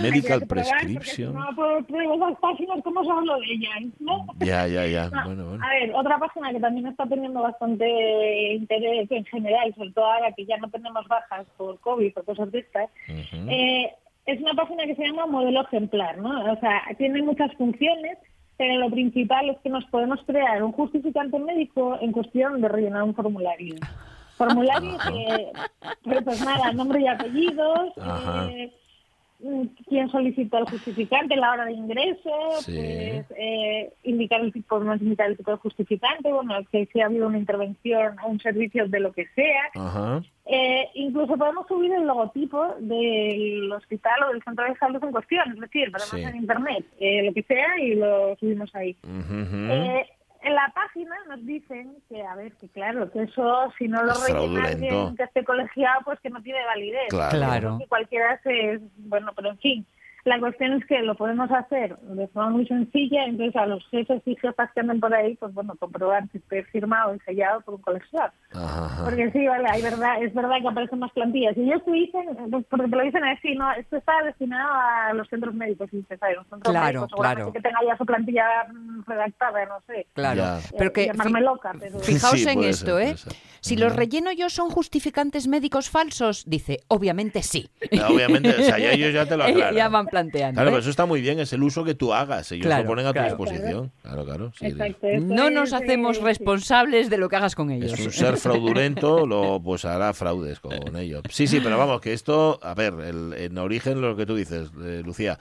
[0.01, 1.33] Medical prescription.
[1.33, 3.93] No, por pruebo esas páginas, ¿cómo os hablo de ellas?
[3.99, 4.25] ¿no?
[4.39, 5.09] Ya, ya, ya.
[5.09, 5.63] No, Bueno, bueno.
[5.65, 10.31] A ver, otra página que también está teniendo bastante interés en general, sobre todo ahora
[10.33, 13.49] que ya no tenemos bajas por COVID o cosas de estas, Ujú.
[13.49, 13.91] eh,
[14.25, 16.51] es una página que se llama Modelo Ejemplar, ¿no?
[16.53, 18.17] O sea, tiene muchas funciones,
[18.57, 23.03] pero lo principal es que nos podemos crear un justificante médico en cuestión de rellenar
[23.03, 23.75] un formulario.
[24.37, 27.93] Formulario que, pues, nada, nombre y apellidos,
[28.49, 28.71] eh,
[29.39, 32.71] mm, quién solicitó el justificante, la hora de ingreso, Sí.
[32.73, 37.05] pues eh, indicar el tipo, no indicar el tipo de justificante, bueno, que si ha
[37.05, 39.63] habido una intervención o un servicio de lo que sea.
[39.75, 40.21] Ajá.
[40.45, 45.51] Eh, incluso podemos subir el logotipo del hospital o del centro de salud en cuestión,
[45.53, 46.21] es decir, ponemos Sí.
[46.21, 48.95] en internet eh, lo que sea y lo subimos ahí.
[49.03, 49.55] Ujú.
[50.43, 54.13] En la página nos dicen que, a ver, que claro, que eso si no lo
[54.13, 57.07] rellena alguien que esté colegiado, pues que no tiene validez.
[57.09, 57.37] Claro.
[57.37, 57.77] Claro.
[57.79, 58.81] Que cualquiera se...
[58.97, 59.85] Bueno, pero en fin,
[60.25, 64.21] la cuestión es que lo podemos hacer de forma muy sencilla, entonces a los jefes
[64.25, 67.75] y jefas que anden por ahí, pues bueno, comprobar si esté firmado y sellado por
[67.75, 67.81] un
[68.53, 69.03] ajá.
[69.03, 71.55] Porque sí, vale, hay verdad, es verdad que aparecen más plantillas.
[71.57, 73.71] Y ellos te dicen, pues, porque te lo dicen así, ¿no?
[73.73, 75.89] Esto está destinado a los centros médicos.
[75.91, 77.53] Y dices, "Ay, los centros Claro, médicos claro.
[77.53, 80.07] que tenga ya su plantilla mm, redactada, no sé.
[80.13, 80.37] Claro.
[80.41, 80.59] Ya.
[80.77, 81.99] Pero Eh, que llamarme fi- loca, pero...
[81.99, 83.15] Fijaos Sí, en esto, ser, ¿eh?
[83.61, 87.69] Si los relleno yo son justificantes médicos falsos, dice, obviamente sí.
[88.09, 89.75] Obviamente, o sea, ya ellos ya te lo aclaran.
[89.75, 90.53] ya van planteando.
[90.57, 90.71] Claro, ¿eh?
[90.71, 92.51] pero eso está muy bien, es el uso que tú hagas.
[92.51, 93.35] Ellos Claro, lo ponen a claro.
[93.35, 93.91] tu disposición.
[94.03, 94.51] Claro, claro.
[94.57, 96.23] sí, Exacto, esto No nos eh, hacemos sí.
[96.23, 97.93] responsables de lo que hagas con ellos.
[97.93, 101.23] Es un ser fraudulento, lo, pues hará fraudes con ello.
[101.29, 104.69] Sí, sí, pero vamos, que esto, a ver, el, en origen lo que tú dices,
[104.83, 105.39] eh, Lucía,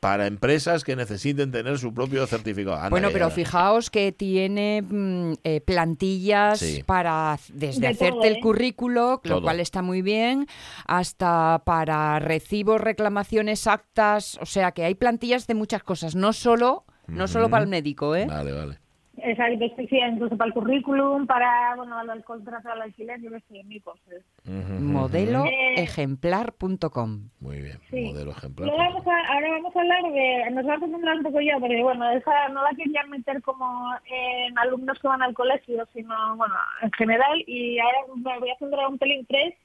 [0.00, 2.90] para empresas que necesiten tener su propio certificado.
[2.90, 3.34] Bueno, pero ya.
[3.34, 6.82] fijaos que tiene mm, eh, plantillas Sí.
[6.86, 8.40] para desde De hacerte todo, el ¿eh?
[8.40, 9.34] currículo, Todo.
[9.36, 10.46] lo cual está muy bien,
[10.86, 16.84] hasta para recibos, reclamaciones, actas, o sea que hay plantillas de muchas cosas, no solo,
[17.06, 18.26] no solo para el médico, ¿eh?
[18.26, 18.78] Vale, vale.
[19.22, 23.64] Exacto, sí, incluso para el currículum, para, bueno, el contrato al alquiler, yo qué sé,
[23.64, 24.22] mil cosas.
[24.44, 27.30] Modeloejemplar.com.
[27.40, 28.10] Muy bien, Sí.
[28.12, 28.68] modelo ejemplar.
[28.68, 31.58] Luego vamos a, ahora vamos a hablar de, nos vamos a centrar un poco yo,
[31.60, 36.36] porque bueno, esa no la quería meter como en alumnos que van al colegio, sino
[36.36, 39.58] bueno, en general, y ahora me voy a centrar un pelín tres eh,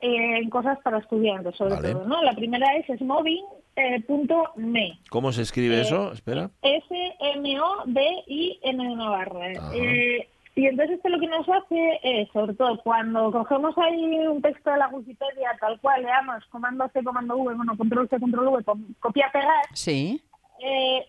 [0.00, 1.92] en cosas para estudiantes, sobre Vale.
[1.92, 2.22] todo, ¿no?
[2.22, 4.98] La primera es smoving.me.
[5.10, 6.12] ¿Cómo se escribe Eh, eso?
[6.12, 6.50] Espera.
[7.46, 9.52] S-M-O-D-I-N de Navarra.
[9.74, 14.40] Eh, y entonces esto lo que nos hace es, sobre todo, cuando cogemos ahí un
[14.40, 18.48] texto de la Wikipedia tal cual, leamos comando C, comando V, bueno, control C, control
[18.48, 18.64] V,
[19.00, 20.20] copiar, pegar, Sí.
[20.64, 21.06] eh,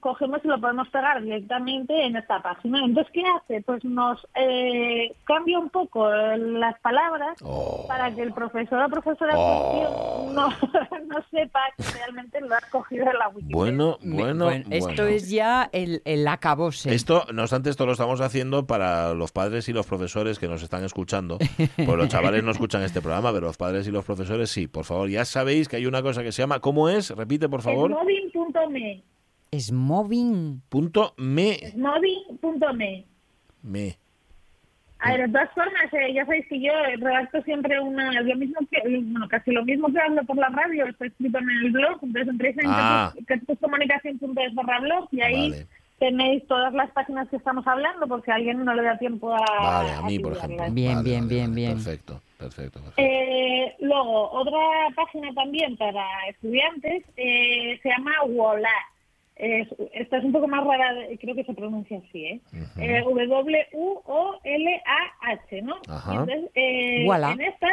[0.00, 2.84] cogemos y lo podemos pegar directamente en esta página.
[2.84, 3.62] Entonces, ¿qué hace?
[3.62, 7.86] Pues nos eh, cambia un poco las palabras Oh.
[7.88, 10.30] para que el profesor o profesora en Oh.
[10.32, 10.48] no,
[11.06, 13.56] no sepa que realmente lo has cogido de la Wikipedia.
[13.56, 15.02] Bueno, bueno, Esto bueno.
[15.04, 16.94] es ya el, el acabose.
[16.94, 20.62] Esto, no obstante, esto lo estamos haciendo para los padres y los profesores que nos
[20.62, 21.38] están escuchando.
[21.76, 24.66] Pues los chavales no escuchan este programa, pero los padres y los profesores sí.
[24.66, 27.10] Por favor, ya sabéis que hay una cosa que se llama, ¿cómo es?
[27.10, 27.90] Repite, por favor.
[27.90, 29.02] Smoving.me.
[29.58, 30.62] Smoving.
[30.68, 31.56] Punto me.
[31.72, 33.04] Smoving.me.
[33.62, 33.96] Me.
[35.02, 38.58] A ver, de todas formas, eh, ya sabéis que yo redacto siempre una, lo mismo
[38.70, 41.98] que, bueno, casi lo mismo que hablo por la radio, está escrito en el blog,
[42.02, 43.14] entonces entréis en Ah.
[43.60, 45.66] comunicación.es barra blog y ahí Vale.
[46.00, 49.32] tenéis todas las páginas que estamos hablando por si a alguien no le da tiempo
[49.34, 50.64] a Vale, a mí, por ejemplo.
[50.70, 51.54] Bien, Vale, bien, vale, bien, vale.
[51.62, 51.72] bien.
[51.76, 53.02] Perfecto, perfecto, perfecto.
[53.02, 54.60] Eh, luego, otra
[54.96, 58.68] página también para estudiantes eh, se llama Wola.
[59.42, 62.40] Es- esta es un poco más rara, de- creo que se pronuncia así, ¿eh?
[62.76, 63.00] Eh,
[64.20, 65.76] W-U-O-L-A-H, ¿no?
[65.88, 66.12] Ajá.
[66.12, 67.32] Entonces, eh, Voilà.
[67.32, 67.68] en esta,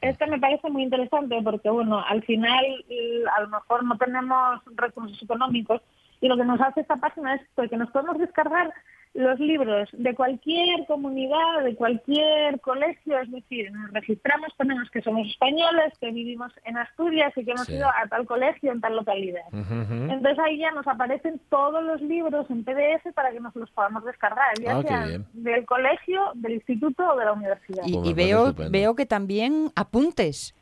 [0.00, 4.60] esta me parece muy interesante porque, bueno, al final eh, a lo mejor no tenemos
[4.74, 5.82] recursos económicos
[6.22, 8.72] y lo que nos hace esta página es que nos podemos descargar
[9.14, 15.28] los libros de cualquier comunidad, de cualquier colegio, es decir, nos registramos, ponemos que somos
[15.28, 17.74] españoles, que vivimos en Asturias y que hemos Sí.
[17.74, 19.42] ido a tal colegio en tal localidad.
[19.52, 24.02] Entonces ahí ya nos aparecen todos los libros en PDF para que nos los podamos
[24.06, 25.26] descargar, ya Ah, bien.
[25.34, 27.82] del colegio, del instituto o de la universidad.
[27.86, 28.70] Y, Pues y veo, estupendo.
[28.72, 30.54] veo que también apuntes.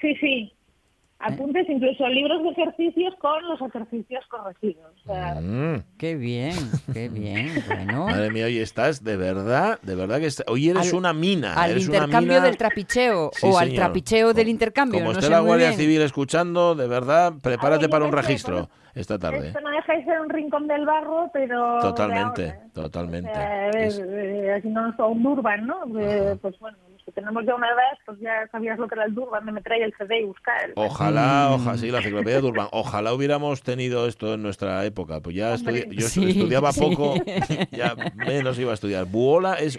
[0.00, 0.52] Sí, sí.
[1.24, 4.92] Apuntes, incluso libros de ejercicios con los ejercicios corregidos.
[5.04, 5.82] O sea, Mm.
[5.96, 6.54] Qué bien,
[6.92, 7.48] qué bien.
[7.68, 11.12] Bueno, Madre mía, hoy estás de verdad, de verdad que está- hoy eres Al- una
[11.12, 11.54] mina.
[11.54, 13.84] al eres una intercambio mina- del trapicheo Sí, o al señor.
[13.84, 14.98] trapicheo del intercambio.
[15.00, 15.78] Como no esté la Guardia bien.
[15.80, 19.48] Civil escuchando, de verdad, prepárate para un registro esta tarde.
[19.48, 21.78] esto no deja de ser un rincón del barro, pero...
[21.80, 22.70] Totalmente, ahora, ¿eh?
[22.74, 23.30] totalmente.
[23.30, 25.84] O sea, a ver, Es- eh, aquí no es un Durban, ¿no?
[26.00, 29.04] Eh, pues bueno, los que tenemos ya una edad, pues ya sabías lo que era
[29.04, 30.70] el Durban, de meter ahí el CD y buscar.
[30.76, 31.54] Ojalá, Mm.
[31.54, 32.68] ojalá, sí, la enciclopedia de Urban.
[32.72, 35.20] Ojalá hubiéramos tenido esto en nuestra época.
[35.20, 35.86] Pues ya Hombre.
[35.88, 36.80] estudi- yo Sí, estudiaba sí.
[36.80, 37.14] poco,
[37.72, 39.06] ya menos iba a estudiar.
[39.06, 39.78] Buola es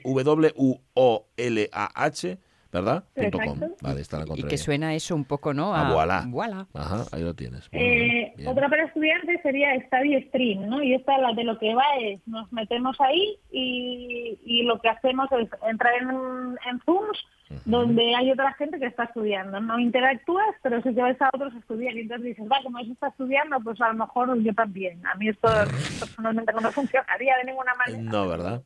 [1.04, 2.38] W-U-O-L-A-H,
[2.74, 3.04] ¿verdad?
[3.14, 3.54] Punto com.
[3.54, 3.76] Exacto.
[3.82, 4.50] Vale, está la Y contraria.
[4.50, 5.74] que suena eso un poco, ¿no?
[5.76, 6.26] A voilà.
[6.28, 6.68] voilà.
[6.74, 7.70] Ajá, ahí lo tienes.
[7.72, 10.84] Eh, otra para estudiantes sería Study Stream, ¿no?
[10.84, 14.90] Y esta la de lo que va es, nos metemos ahí y, y lo que
[14.90, 17.20] hacemos es entrar en, en Zooms
[17.66, 19.60] donde hay otra gente que está estudiando.
[19.60, 22.92] No interactúas, pero sí que ves a otros estudiar y entonces dices, va, como eso
[22.92, 25.06] está estudiando, pues a lo mejor yo también.
[25.06, 25.48] A mí esto
[26.00, 28.12] personalmente no me funcionaría de ninguna manera.
[28.12, 28.64] No, ¿verdad?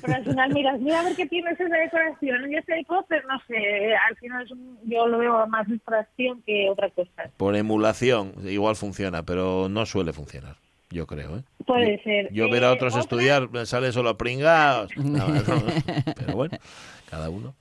[0.00, 3.38] Pero al final miras, mira a ver qué tienes esa decoración y ese póster, no
[3.46, 7.30] sé, al final es un- yo lo veo más distracción que otra cosa.
[7.36, 10.56] Por emulación, igual funciona, pero no suele funcionar.
[10.90, 11.42] Yo creo, ¿eh?
[11.66, 12.32] Puede Yo- ser.
[12.32, 14.90] Yo ver a Eh, otros otra- estudiar, me sale solo pringados.
[14.96, 15.42] No, no,
[16.16, 16.58] pero bueno,
[17.10, 17.54] cada uno.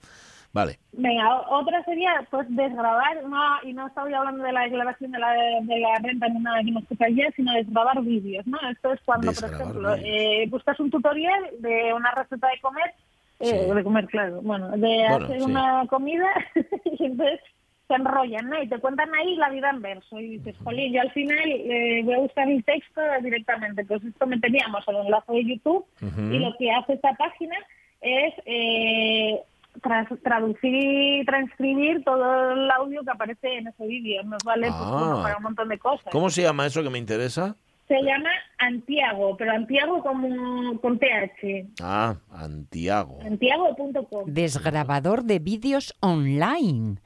[0.53, 0.77] Vale.
[0.91, 5.31] Venga, otra sería pues desgrabar, no, y no estoy hablando de la declaración de la,
[5.61, 8.57] de la renta ni nada que nos toca ya, sino desgrabar vídeos, ¿no?
[8.69, 12.93] Esto es cuando, por ejemplo, eh, buscas un tutorial de una receta de comer,
[13.39, 13.73] eh, Sí.
[13.75, 14.77] de comer, claro, bueno, de
[15.09, 15.43] Bueno, hacer sí.
[15.43, 16.27] una comida
[16.85, 17.39] y entonces
[17.87, 18.61] se enrollan, ¿no?
[18.61, 22.01] Y te cuentan ahí la vida en verso y dices, jolín, yo al final eh,
[22.03, 26.55] voy a buscar el texto directamente, pues esto meteríamos el enlace de YouTube y lo
[26.57, 27.55] que hace esta página
[28.01, 29.41] es eh,
[29.81, 34.23] tras- traducir y transcribir todo el audio que aparece en ese vídeo.
[34.23, 35.19] Nos vale pues, Ah.
[35.23, 36.07] para un montón de cosas.
[36.11, 37.55] ¿Cómo se llama eso que me interesa?
[37.87, 41.67] Se llama Antiago, pero Antiago como con TH.
[41.81, 43.19] Ah, Antiago.
[43.25, 44.23] Antiago.com.
[44.27, 46.99] Desgrabador de vídeos online.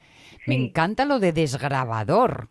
[0.46, 0.64] Me Sí.
[0.66, 2.48] encanta lo de desgrabador.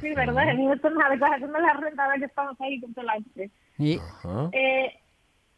[0.00, 0.48] Sí, ¿verdad?
[0.50, 3.04] A mí esto es una declaración de la renta ahora que estamos ahí con todo
[3.04, 3.50] el arte.
[3.78, 4.50] Y- Ajá.
[4.52, 4.92] Eh,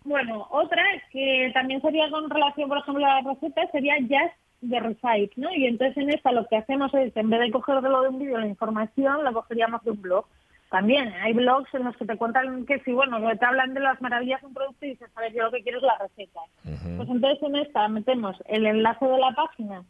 [0.04, 4.80] bueno, otra que también sería con relación, por ejemplo, a la receta sería Just the
[4.80, 5.52] Recite, ¿no?
[5.54, 8.08] Y entonces en esta lo que hacemos es, en vez de coger de lo de
[8.08, 10.26] un vídeo la información, la cogeríamos de un blog.
[10.70, 14.00] también hay blogs en los que te cuentan que si, bueno, te hablan de las
[14.00, 16.40] maravillas de un producto y dices, a ver, yo lo que quiero es la receta.
[16.62, 19.84] Pues entonces en esta metemos el enlace de la página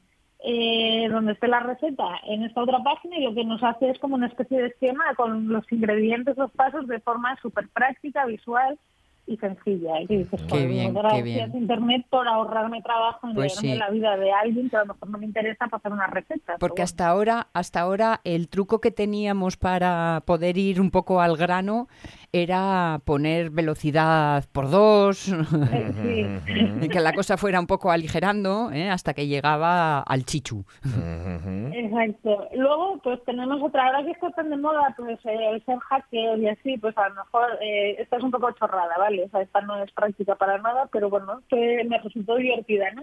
[0.45, 3.99] eh, donde esté la receta en esta otra página y lo que nos hace es
[4.01, 8.77] como una especie de esquema con los ingredientes, los pasos de forma súper práctica, visual
[9.27, 10.01] y sencilla.
[10.01, 11.57] Y que dices, Qué "Joder, bien, qué gracias bien.
[11.57, 13.75] Internet por ahorrarme trabajo en Pues sí.
[13.75, 16.57] la vida de alguien que a lo mejor no me interesa para hacer una receta.
[16.59, 21.37] Porque hasta ahora, hasta ahora el truco que teníamos para poder ir un poco al
[21.37, 21.89] grano
[22.33, 26.27] era poner velocidad por dos sí.
[26.81, 28.89] y que la cosa fuera un poco aligerando ¿eh?
[28.89, 30.65] hasta que llegaba al chichu.
[31.75, 32.49] Exacto.
[32.55, 36.39] Luego, pues tenemos otra, ahora que está tan de moda, pues eh, el ser hacker
[36.39, 39.25] y así, pues a lo mejor eh, esta es un poco chorrada, ¿vale?
[39.25, 43.03] O sea, esta no es práctica para nada, pero bueno, que me resultó divertida, ¿no?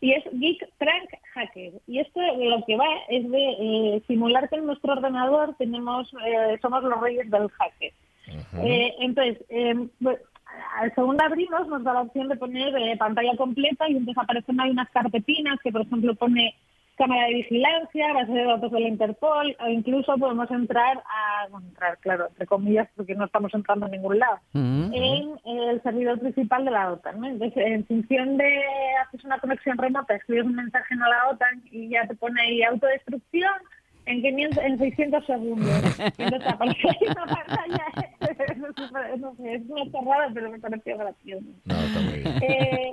[0.00, 1.72] Y es Geek Prank Hacker.
[1.86, 6.58] Y esto lo que va es de eh, simular que en nuestro ordenador tenemos, eh,
[6.62, 7.92] somos los reyes del hacker.
[8.62, 10.18] Eh, entonces, eh, pues,
[10.80, 14.60] al segundo abrimos nos da la opción de poner eh, pantalla completa y entonces aparecen
[14.60, 16.54] ahí unas carpetinas que, por ejemplo, pone
[16.96, 21.66] cámara de vigilancia, base de datos de la Interpol, o incluso podemos entrar a, bueno,
[21.68, 26.66] entrar, claro, entre comillas, porque no estamos entrando a ningún lado, en el servidor principal
[26.66, 27.18] de la OTAN.
[27.18, 27.26] ¿no?
[27.26, 28.62] Entonces, en función de
[29.02, 32.62] haces una conexión remota, escribes un mensaje en la OTAN y ya te pone ahí
[32.64, 33.54] autodestrucción
[34.10, 36.00] en 500, en 600 segundos.
[36.18, 37.86] Entonces aparece ahí una pantalla.
[38.20, 41.46] Es súper- no sé, es una chorrada, pero me pareció gracioso.
[41.64, 42.42] No, está muy bien.
[42.42, 42.92] Eh,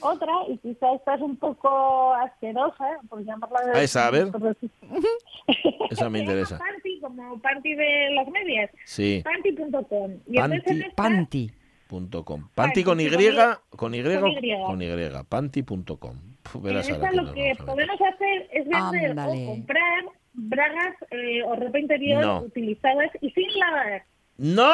[0.00, 3.78] otra, y quizá esta es un poco asquerosa, por llamarla de...
[3.78, 4.28] Ah, esa, a ver.
[5.90, 6.58] Esa me interesa.
[6.58, 8.70] Panty, como Panty de las medias.
[8.84, 9.22] Sí.
[9.24, 10.12] Panty.com.
[10.34, 10.82] Panty.
[10.94, 11.50] Panty.
[11.88, 12.48] Punto com.
[12.54, 14.98] Panty con Y, con Y, con Y.
[15.28, 16.16] Panty.com.
[16.62, 20.04] Verás ahora que lo que podemos hacer es vender o comprar
[20.40, 22.38] bragas eh, o ropa interior No.
[22.40, 24.02] utilizadas y sin lavar.
[24.36, 24.70] No,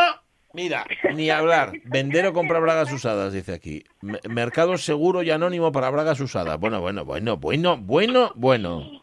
[0.52, 1.72] mira, ni hablar.
[1.84, 3.82] Vender o comprar bragas usadas, dice aquí.
[4.02, 6.58] Me- Mercado seguro y anónimo para bragas usadas.
[6.60, 9.00] Bueno, bueno, bueno, bueno, bueno, bueno.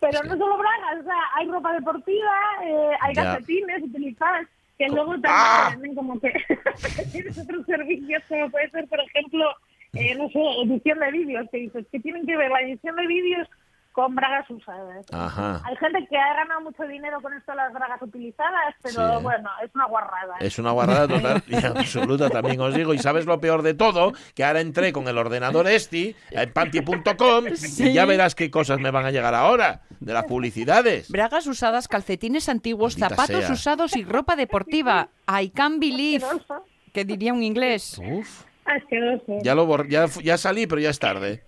[0.00, 2.32] Pero no solo bragas, o sea, hay ropa deportiva,
[2.64, 4.46] eh, hay calcetines utilizadas
[4.78, 5.68] que luego también ¡Ah!
[5.70, 6.32] te venden como que
[7.12, 9.44] tienes otros servicios como puede ser, por ejemplo,
[9.94, 13.06] eh, no sé, edición de vídeos, que dices que tienen que ver la edición de
[13.06, 13.48] vídeos
[13.96, 15.06] con bragas usadas.
[15.10, 15.62] Ajá.
[15.64, 19.22] Hay gente que ha ganado mucho dinero con esto de las bragas utilizadas, pero Sí.
[19.22, 20.36] bueno, es una guarrada.
[20.38, 22.92] Es una guarrada total y absoluta, también os digo.
[22.92, 27.44] Y sabes lo peor de todo, que ahora entré con el ordenador este, en panty.com,
[27.78, 31.10] y ya verás qué cosas me van a llegar ahora, de las publicidades.
[31.10, 33.54] Bragas usadas, calcetines antiguos, Maldita zapatos sea.
[33.54, 35.08] usados y ropa deportiva.
[35.26, 36.66] I can't believe, Asqueroso.
[36.92, 37.98] que diría un inglés.
[37.98, 39.38] Uf, Asqueroso.
[39.42, 41.44] ya, lo ya, ya salí, pero ya es tarde.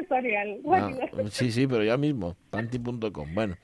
[0.00, 0.58] Historial.
[0.64, 2.34] No, sí, sí, pero ya mismo.
[2.50, 3.34] Panty.com.
[3.34, 3.54] Bueno,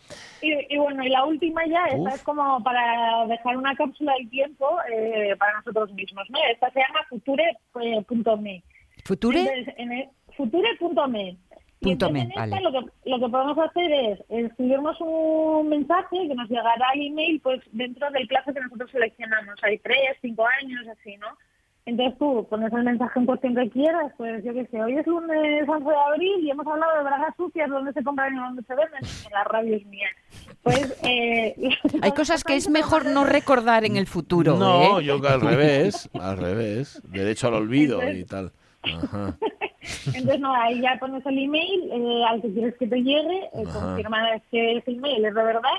[0.43, 2.15] Y, y bueno, y la última ya, esta Uf.
[2.15, 6.39] es como para dejar una cápsula del tiempo eh, para nosotros mismos, ¿no?
[6.53, 8.63] Esta se llama future.me.
[9.05, 9.39] ¿Future?
[9.41, 11.37] Entonces, en el- future.me.
[11.81, 12.63] Y Punto entonces me, en esta vale.
[12.63, 17.41] lo, que, lo que podemos hacer es escribirnos un mensaje que nos llegará al email
[17.43, 19.55] pues dentro del plazo que nosotros seleccionamos.
[19.63, 21.27] Hay tres, cinco años, así, ¿no?
[21.87, 25.07] Entonces tú pones el mensaje en cuestión que quieras, pues yo qué sé, hoy es
[25.07, 28.63] lunes 11 de abril y hemos hablado de bragas sucias, dónde se compran y dónde
[28.63, 30.09] se venden, en la radio es mía.
[30.63, 31.55] Pues, eh,
[32.03, 34.57] Hay cosas que es mejor no recordar en el futuro.
[34.57, 35.05] no, ¿eh?
[35.05, 37.03] yo que al revés, al revés.
[37.05, 38.53] Derecho al olvido y tal.
[38.83, 39.37] Ajá.
[40.07, 43.65] Entonces, no, ahí ya pones el email eh, al que quieres que te llegue, eh,
[43.71, 45.79] confirmas que ese email es de verdad.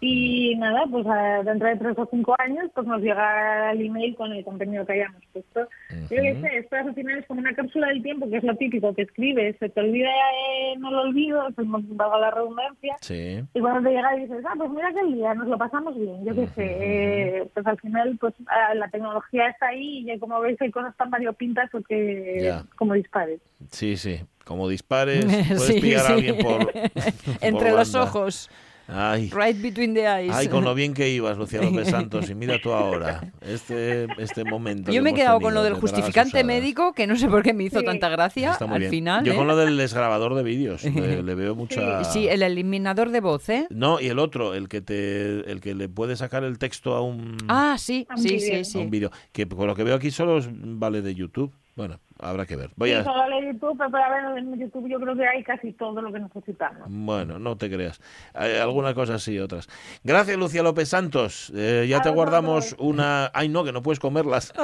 [0.00, 1.04] Y nada, pues
[1.44, 4.92] dentro de tres o cinco años, pues nos llega el email con el contenido que
[4.94, 5.60] hayamos puesto.
[5.90, 8.54] Yo qué sé, esto al final es como una cápsula del tiempo, que es lo
[8.56, 12.96] típico que escribes, se te olvida, eh, no lo olvido, pues no valga la redundancia.
[13.00, 13.40] Sí.
[13.54, 16.24] Y cuando te llega y dices, ah, pues mira qué día, nos lo pasamos bien,
[16.24, 20.40] yo qué sé, eh, pues al final pues ah, la tecnología está ahí y como
[20.40, 22.64] veis hay cosas tan variopintas porque Ya.
[22.76, 23.40] como dispares.
[23.70, 24.20] Sí, sí.
[24.44, 26.70] Como dispares, puedes Sí, pillar a alguien por.
[27.40, 28.50] Entre por los ojos.
[28.86, 29.30] Ay.
[29.34, 30.30] Right between the eyes.
[30.34, 34.44] Ay, con lo bien que ibas, Lucía López Santos, y mira tú ahora, este, este
[34.44, 34.90] momento.
[34.90, 37.54] que Yo me he quedado con lo del justificante médico, que no sé por qué
[37.54, 37.84] me hizo Sí.
[37.86, 38.90] tanta gracia Está muy al bien.
[38.90, 39.24] final.
[39.24, 39.36] Yo ¿eh?
[39.36, 42.00] con lo del desgrabador de vídeos, le, le veo mucha...
[42.00, 43.66] Eh, Sí, el eliminador de voz, ¿eh?
[43.70, 47.00] No, y el otro, el que te, el que le puede sacar el texto a
[47.00, 48.64] un, Ah, sí, sí, vídeo.
[48.64, 51.52] sí, a un vídeo, que por lo que veo aquí solo vale de YouTube.
[51.76, 52.70] Bueno, habrá que ver.
[52.76, 53.02] Voy Sí, a...
[53.04, 56.12] solo de YouTube, pero a ver, en YouTube yo creo que hay casi todo lo
[56.12, 56.86] que necesitamos.
[56.88, 58.00] Bueno, no te creas.
[58.32, 59.68] Hay algunas cosas sí, otras.
[60.04, 61.52] Gracias, Lucía López Santos.
[61.56, 63.30] Eh, ya A te guardamos una...
[63.34, 64.52] Ay, no, que no puedes comerlas.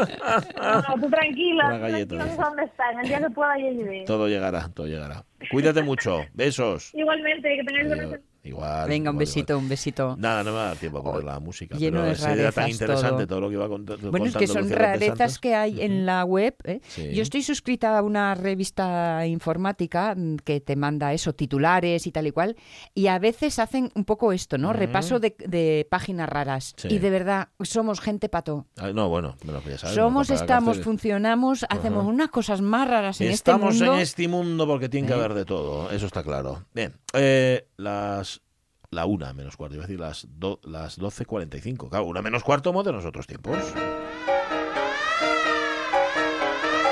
[0.60, 4.04] No, tú tranquila, Una galleta tranquila, dónde están, el día que pueda ya iré.
[4.04, 5.24] todo llegará, todo llegará.
[5.50, 6.20] Cuídate mucho.
[6.34, 6.90] Besos.
[6.94, 8.20] Igualmente, que tengáis buenas.
[8.42, 8.88] Igual.
[8.88, 10.16] Venga, un igual, besito, un besito.
[10.18, 11.76] Nada, no me da tiempo a poner la música.
[11.76, 13.26] lleno pero de era tan interesante todo.
[13.26, 14.10] todo, lo que iba contando.
[14.10, 16.54] Bueno, es que son rarezas que hay en la web.
[16.64, 16.80] ¿eh?
[16.88, 17.12] Sí.
[17.12, 22.26] Yo estoy suscrita a una revista informática mm, que te manda eso, titulares y tal
[22.26, 22.56] y cual,
[22.94, 24.72] y a veces hacen un poco esto, ¿no?
[24.72, 26.74] Repaso de, de páginas raras.
[26.76, 26.88] Sí.
[26.90, 28.66] Y de verdad, somos gente pato.
[28.78, 30.84] Ay, no, bueno, ya sabes, Somos, estamos, carteles.
[30.84, 33.94] funcionamos, hacemos unas cosas más raras en Estamos este mundo.
[33.96, 35.16] en este mundo porque tiene que ¿Eh?
[35.16, 36.64] haber de todo, eso está claro.
[36.74, 38.42] Bien, eh, las
[38.90, 41.88] la una menos cuarto, iba a decir las, do- las 12.45.
[41.90, 43.56] Claro, una menos cuarto, modernos otros tiempos.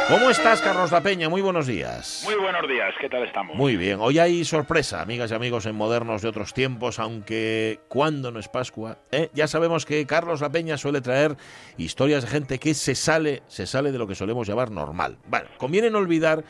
[0.08, 1.28] ¿Cómo estás, Carlos La Peña?
[1.28, 2.22] Muy buenos días.
[2.24, 3.54] Muy buenos días, ¿qué tal estamos?
[3.54, 8.30] Muy bien, hoy hay sorpresa, amigas y amigos en Modernos de otros tiempos, aunque cuando
[8.30, 9.28] no es Pascua, ¿eh?
[9.34, 11.36] ya sabemos que Carlos La Peña suele traer
[11.76, 15.18] historias de gente que se sale, se sale de lo que solemos llamar normal.
[15.26, 16.42] Bueno, conviene no olvidar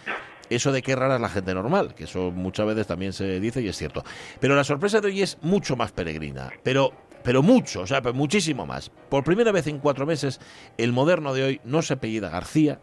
[0.50, 3.60] eso de que rara es la gente normal, que eso muchas veces también se dice
[3.60, 4.04] y es cierto.
[4.40, 8.64] Pero la sorpresa de hoy es mucho más peregrina, pero pero mucho, o sea, muchísimo
[8.64, 8.90] más.
[9.08, 10.40] Por primera vez en cuatro meses,
[10.78, 12.80] el moderno de hoy no se apellida García,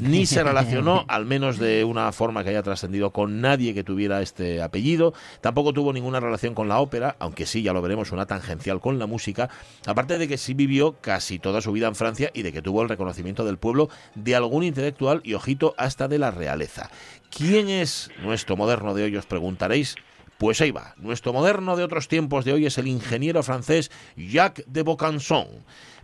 [0.00, 4.22] ni se relacionó, al menos de una forma que haya trascendido, con nadie que tuviera
[4.22, 5.14] este apellido.
[5.40, 8.98] Tampoco tuvo ninguna relación con la ópera, aunque sí, ya lo veremos, una tangencial con
[8.98, 9.48] la música.
[9.86, 12.82] Aparte de que sí vivió casi toda su vida en Francia y de que tuvo
[12.82, 16.90] el reconocimiento del pueblo de algún intelectual y, ojito, hasta de la realeza.
[17.30, 19.16] ¿Quién es nuestro moderno de hoy?
[19.16, 19.96] Os preguntaréis.
[20.38, 20.94] Pues ahí va.
[20.96, 25.46] Nuestro moderno de otros tiempos de hoy es el ingeniero francés Jacques de Vaucanson.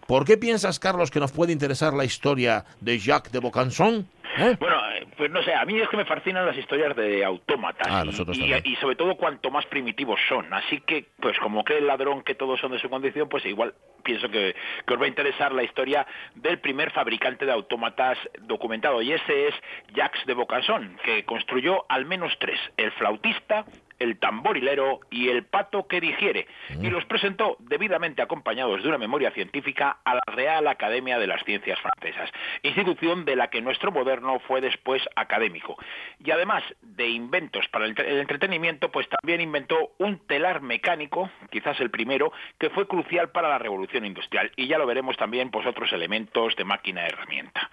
[0.06, 4.08] ¿Por qué piensas, Carlos, que nos puede interesar la historia de Jacques de Vaucanson?
[4.38, 4.56] ¿Eh?
[4.60, 7.88] Bueno, eh, pues no sé, a mí es que me fascinan las historias de autómatas
[7.90, 10.52] Ah, y- nosotros y, sobre todo cuanto más primitivos son.
[10.54, 13.74] Así que, pues como cree el ladrón que todos son de su condición, pues igual
[14.04, 14.54] pienso que,
[14.86, 19.48] que os va a interesar la historia del primer fabricante de autómatas documentado y ese
[19.48, 19.54] es
[19.94, 23.64] Jacques de Vaucanson, que construyó al menos tres, el flautista,
[24.00, 26.48] el tamborilero y el pato que digiere,
[26.82, 31.44] y los presentó debidamente acompañados de una memoria científica a la Real Academia de las
[31.44, 32.30] Ciencias Francesas,
[32.64, 35.76] institución de la que nuestro moderno fue después académico.
[36.24, 41.30] Y además de inventos para el, entre- el entretenimiento, pues también inventó un telar mecánico,
[41.50, 44.50] quizás el primero, que fue crucial para la revolución industrial.
[44.56, 47.70] Y ya lo veremos también, pues otros elementos de máquina herramienta.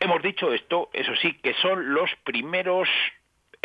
[0.00, 2.88] Hemos dicho esto, eso sí, que son los primeros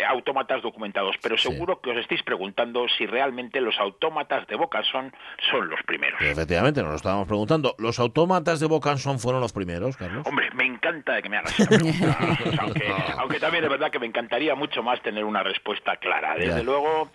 [0.07, 1.49] autómatas documentados, pero Sí.
[1.49, 5.13] seguro que os estáis preguntando si realmente los autómatas de Bocason
[5.51, 6.19] son los primeros.
[6.21, 7.75] Efectivamente, nos lo estábamos preguntando.
[7.77, 10.25] ¿Los autómatas de Vaucanson fueron los primeros, Carlos?
[10.27, 12.17] Hombre, me encanta que me hagas esa pregunta,
[12.59, 16.35] aunque, aunque también es verdad que me encantaría mucho más tener una respuesta clara.
[16.35, 16.63] Desde Ya.
[16.63, 17.11] luego,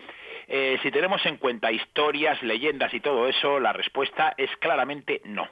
[0.46, 5.48] eh, si tenemos en cuenta historias, leyendas y todo eso, la respuesta es claramente no.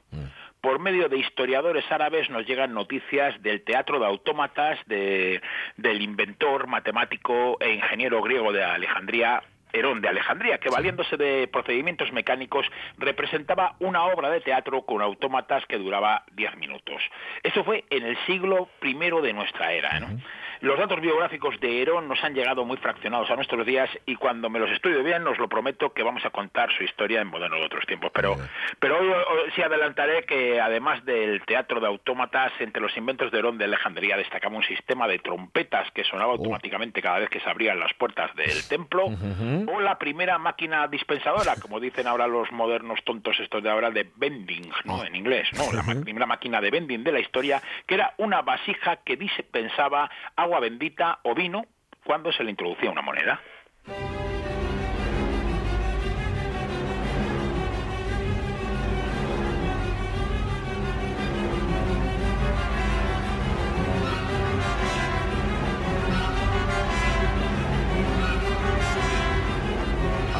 [0.66, 5.40] Por medio de historiadores árabes nos llegan noticias del teatro de autómatas de-
[5.76, 12.12] del inventor, matemático e ingeniero griego de Alejandría, Herón de Alejandría, que valiéndose de procedimientos
[12.12, 12.66] mecánicos
[12.98, 17.00] representaba una obra de teatro con autómatas que duraba 10 minutos.
[17.44, 20.00] Eso fue en el siglo I de nuestra era.
[20.00, 20.08] ¿no?
[20.66, 24.50] Los datos biográficos de Herón nos han llegado muy fraccionados a nuestros días y cuando
[24.50, 27.58] me los estudio bien os lo prometo que vamos a contar su historia en moderno
[27.58, 28.10] de otros tiempos.
[28.12, 28.36] Pero,
[28.80, 33.38] pero hoy, hoy sí adelantaré que además del teatro de autómatas, entre los inventos de
[33.38, 37.48] Herón de Alejandría destacaba un sistema de trompetas que sonaba automáticamente cada vez que se
[37.48, 43.04] abrían las puertas del templo o la primera máquina dispensadora, como dicen ahora los modernos
[43.04, 45.04] tontos estos de ahora, de vending, ¿no?
[45.04, 45.72] En inglés, ¿no?
[45.72, 50.55] La primera máquina de vending de la historia, que era una vasija que dispensaba agua
[50.60, 51.64] bendita o vino
[52.04, 53.40] cuando se le introducía una moneda.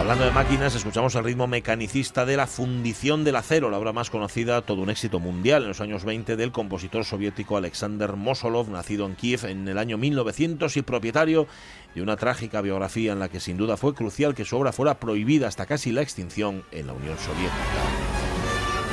[0.07, 4.09] Hablando de máquinas, escuchamos el ritmo mecanicista de la fundición del acero, la obra más
[4.09, 9.05] conocida, todo un éxito mundial en los años 20 del compositor soviético Alexander Mosolov, nacido
[9.05, 11.49] en Kiev en el año 1900 y propietario
[11.97, 15.01] de una trágica biografía en la que sin duda fue crucial que su obra fuera
[15.01, 17.57] prohibida hasta casi la extinción en la Unión Soviética.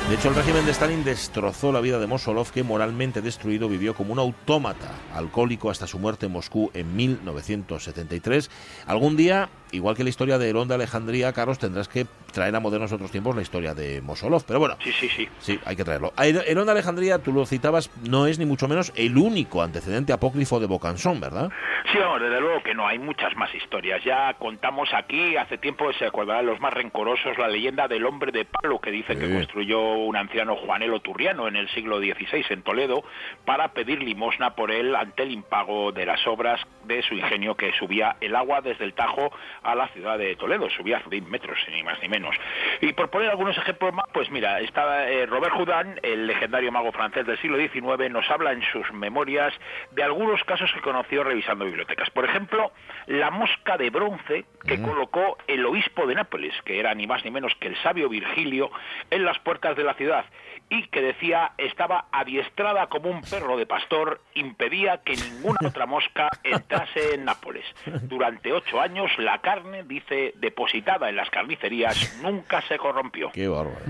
[0.08, 3.94] De hecho, el régimen de Stalin destrozó la vida de Mosolov, que moralmente destruido vivió
[3.94, 8.50] como un autómata, alcohólico hasta su muerte en Moscú en 1973.
[8.84, 12.60] Algún día, igual que la historia de Herón de Alejandría, Carlos, tendrás que traer a
[12.60, 14.44] modernos otros tiempos la historia de Mosolov.
[14.46, 15.28] Pero bueno, Sí, sí, sí.
[15.38, 16.12] sí, hay que traerlo.
[16.16, 20.60] Herón de Alejandría, tú lo citabas, no es ni mucho menos el único antecedente apócrifo
[20.60, 21.50] de Bocansón, ¿verdad?
[21.92, 24.02] Sí, vamos, desde luego que no, hay muchas más historias.
[24.04, 28.44] Ya contamos aquí, hace tiempo se acordarán los más rencorosos, la leyenda del hombre de
[28.44, 33.04] palo que dice que construyó un anciano Juanelo Turriano en el siglo XVI en Toledo
[33.44, 37.72] para pedir limosna por él ante el impago de las obras de su ingenio que
[37.78, 39.30] subía el agua desde el Tajo
[39.64, 42.36] a la ciudad de Toledo, subía 100 metros, ni más ni menos.
[42.80, 46.92] Y por poner algunos ejemplos más, pues mira, estaba eh, Robert Houdin, el legendario mago
[46.92, 49.52] francés del siglo XIX, nos habla en sus memorias
[49.92, 52.10] de algunos casos que conoció revisando bibliotecas.
[52.10, 52.72] Por ejemplo,
[53.06, 57.30] la mosca de bronce que colocó el obispo de Nápoles, que era ni más ni
[57.30, 58.70] menos que el sabio Virgilio,
[59.10, 60.24] en las puertas de la ciudad
[60.68, 66.28] y que decía estaba adiestrada como un perro de pastor, impedía que ninguna otra mosca
[66.42, 67.64] entrase en Nápoles.
[68.02, 73.30] Durante ocho años la carne, dice, depositada en las carnicerías, nunca se corrompió.
[73.32, 73.84] Qué bárbaro.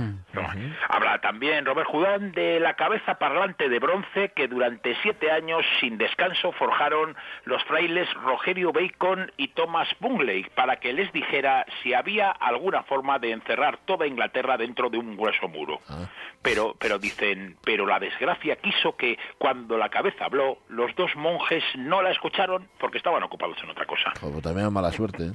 [0.88, 5.96] Habla también Robert Houdin de la cabeza parlante de bronce que durante siete años sin
[5.96, 12.30] descanso forjaron los frailes Rogerio Bacon y Thomas Bungley para que les dijera si había
[12.30, 15.80] alguna forma de encerrar toda Inglaterra dentro de un grueso muro.
[15.88, 16.08] Ah.
[16.44, 21.64] Pero, pero dicen, pero la desgracia quiso que cuando la cabeza habló, los dos monjes
[21.74, 24.12] no la escucharon porque estaban ocupados en otra cosa.
[24.20, 25.24] Pues también es mala suerte.
[25.24, 25.32] ¿eh?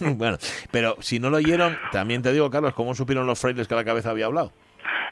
[0.16, 0.38] bueno,
[0.70, 3.84] pero si no lo oyeron, también te digo, Carlos, ¿cómo supieron los frailes que la
[3.84, 4.52] cabeza había hablado?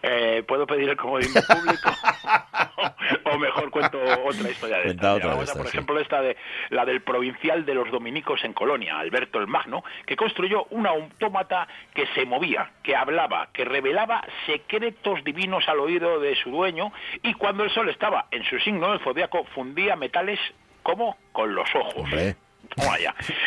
[0.02, 1.90] Eh, ¿Puedo pedir el comodín público?
[3.36, 5.14] o mejor cuento otra historia de esta.
[5.14, 5.68] otra de por sí.
[5.68, 6.36] ejemplo, esta de
[6.70, 11.68] la del provincial de los dominicos en Colonia, Alberto el Magno, que construyó un autómata
[11.94, 17.34] que se movía, que hablaba, que revelaba secretos divinos al oído de su dueño y
[17.34, 20.40] cuando el sol estaba en su signo del zodiaco fundía metales
[20.82, 21.96] como con los ojos.
[21.96, 22.36] Hombre.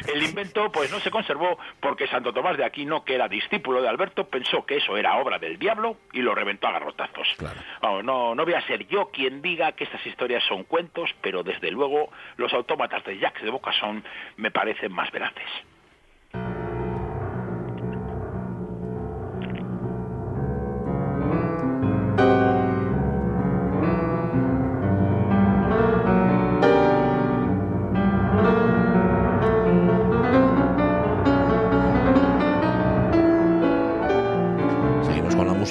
[0.07, 3.89] El invento pues no se conservó porque Santo Tomás de Aquino, que era discípulo de
[3.89, 7.28] Alberto, pensó que eso era obra del diablo y lo reventó a garrotazos.
[7.38, 7.59] Claro.
[7.82, 11.43] Vamos, no, no voy a ser yo quien diga que estas historias son cuentos, pero
[11.43, 14.03] desde luego los autómatas de Jacques de Bocasson
[14.38, 15.47] me parecen más veraces.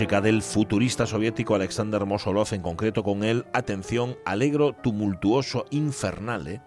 [0.09, 6.63] Música del futurista soviético Alexander Mosolov, en concreto con el, atención, alegro, tumultuoso, infernale,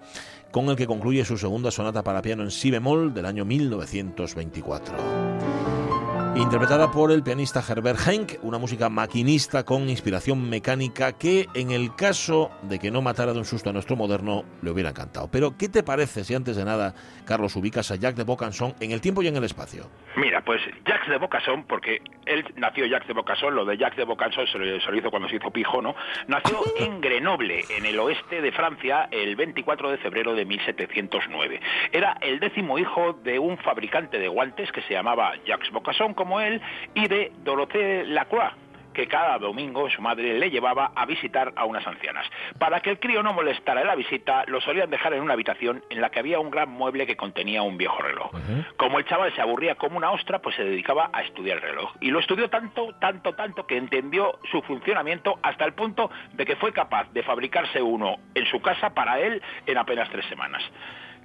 [0.52, 5.31] con el que concluye su segunda sonata para piano en si bemol del año 1924.
[6.34, 11.94] Interpretada por el pianista Herbert Henk, una música maquinista con inspiración mecánica que, en el
[11.94, 15.28] caso de que no matara de un susto a nuestro moderno, le hubiera encantado.
[15.30, 18.92] Pero, ¿qué te parece si antes de nada, Carlos, ubicas a Jacques de Bocanson en
[18.92, 19.90] el tiempo y en el espacio?
[20.16, 24.06] Mira, pues Jacques de Bocasson, porque él nació Jacques de Bocasson, lo de Jacques de
[24.06, 25.96] Bocasson se lo, se lo hizo cuando se hizo pijo, ¿no?
[26.28, 31.62] Nació en Grenoble, en el oeste de Francia, el 24 de febrero de 1709.
[31.92, 36.40] Era el décimo hijo de un fabricante de guantes que se llamaba Jacques Bocasson, como
[36.40, 36.62] él,
[36.94, 38.54] y de Dorothée Lacroix
[38.94, 42.28] que cada domingo su madre le llevaba a visitar a unas ancianas.
[42.60, 45.84] Para que el crío no molestara en la visita, lo solían dejar en una habitación
[45.90, 48.32] en la que había un gran mueble que contenía un viejo reloj.
[48.78, 51.92] Como el chaval se aburría como una ostra, pues se dedicaba a estudiar el reloj.
[52.02, 56.58] Y lo estudió tanto, tanto, tanto que entendió su funcionamiento hasta el punto de que
[56.58, 60.62] fue capaz de fabricarse uno en su casa para él en apenas tres semanas.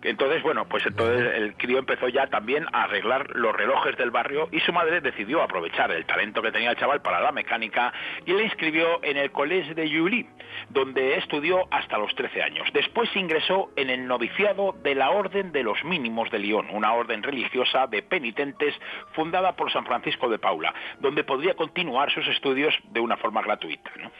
[0.06, 4.48] Entonces, bueno, pues entonces el crío empezó ya también a arreglar los relojes del barrio
[4.52, 7.92] y su madre decidió aprovechar el talento que tenía el chaval para la mecánica
[8.24, 10.28] y le inscribió en el Collège de Juilly,
[10.68, 12.68] donde estudió hasta los 13 años.
[12.72, 17.24] Después ingresó en el noviciado de la Orden de los Mínimos de Lyon, una orden
[17.24, 18.78] religiosa de penitentes
[19.10, 23.90] fundada por San Francisco de Paula, donde podría continuar sus estudios de una forma gratuita.
[24.00, 24.12] ¿no?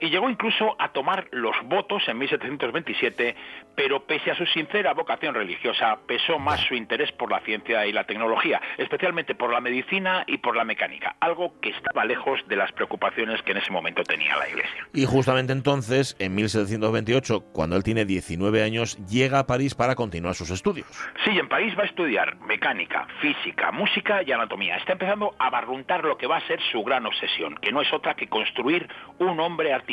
[0.00, 3.34] Y llegó incluso a tomar los votos en 1727,
[3.74, 7.92] pero pese a su sincera vocación religiosa, pesó más su interés por la ciencia y
[7.92, 12.56] la tecnología, especialmente por la medicina y por la mecánica, algo que estaba lejos de
[12.56, 14.86] las preocupaciones que en ese momento tenía la Iglesia.
[14.92, 20.34] Y justamente entonces, en 1728, cuando él tiene 19 años, llega a París para continuar
[20.34, 20.86] sus estudios.
[21.24, 24.76] Sí, en París va a estudiar mecánica, física, música y anatomía.
[24.76, 27.92] Está empezando a barruntar lo que va a ser su gran obsesión, que no es
[27.92, 28.88] otra que construir
[29.18, 29.87] un hombre artificial.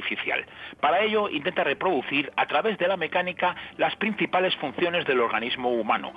[0.79, 6.13] Para ello intenta reproducir a través de la mecánica las principales funciones del organismo humano.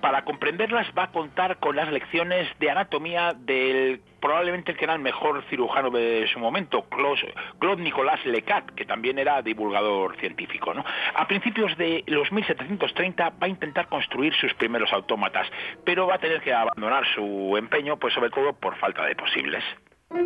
[0.00, 4.94] Para comprenderlas va a contar con las lecciones de anatomía del probablemente el que era
[4.94, 10.72] el mejor cirujano de su momento, Claude, Nicolas Lecat, que también era divulgador científico.
[11.14, 15.46] A principios de los 1730 va a intentar construir sus primeros autómatas,
[15.84, 19.64] pero va a tener que abandonar su empeño, pues sobre todo por falta de posibles.
[20.12, 20.20] Hacía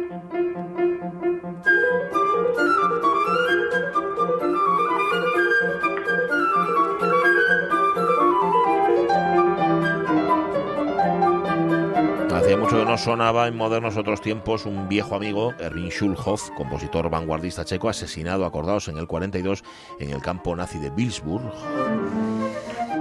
[12.56, 17.64] mucho que no sonaba en modernos otros tiempos un viejo amigo, Erwin Schulhoff, compositor vanguardista
[17.64, 19.62] checo, asesinado, acordados en el 42,
[20.00, 21.52] en el campo nazi de Wilsburg.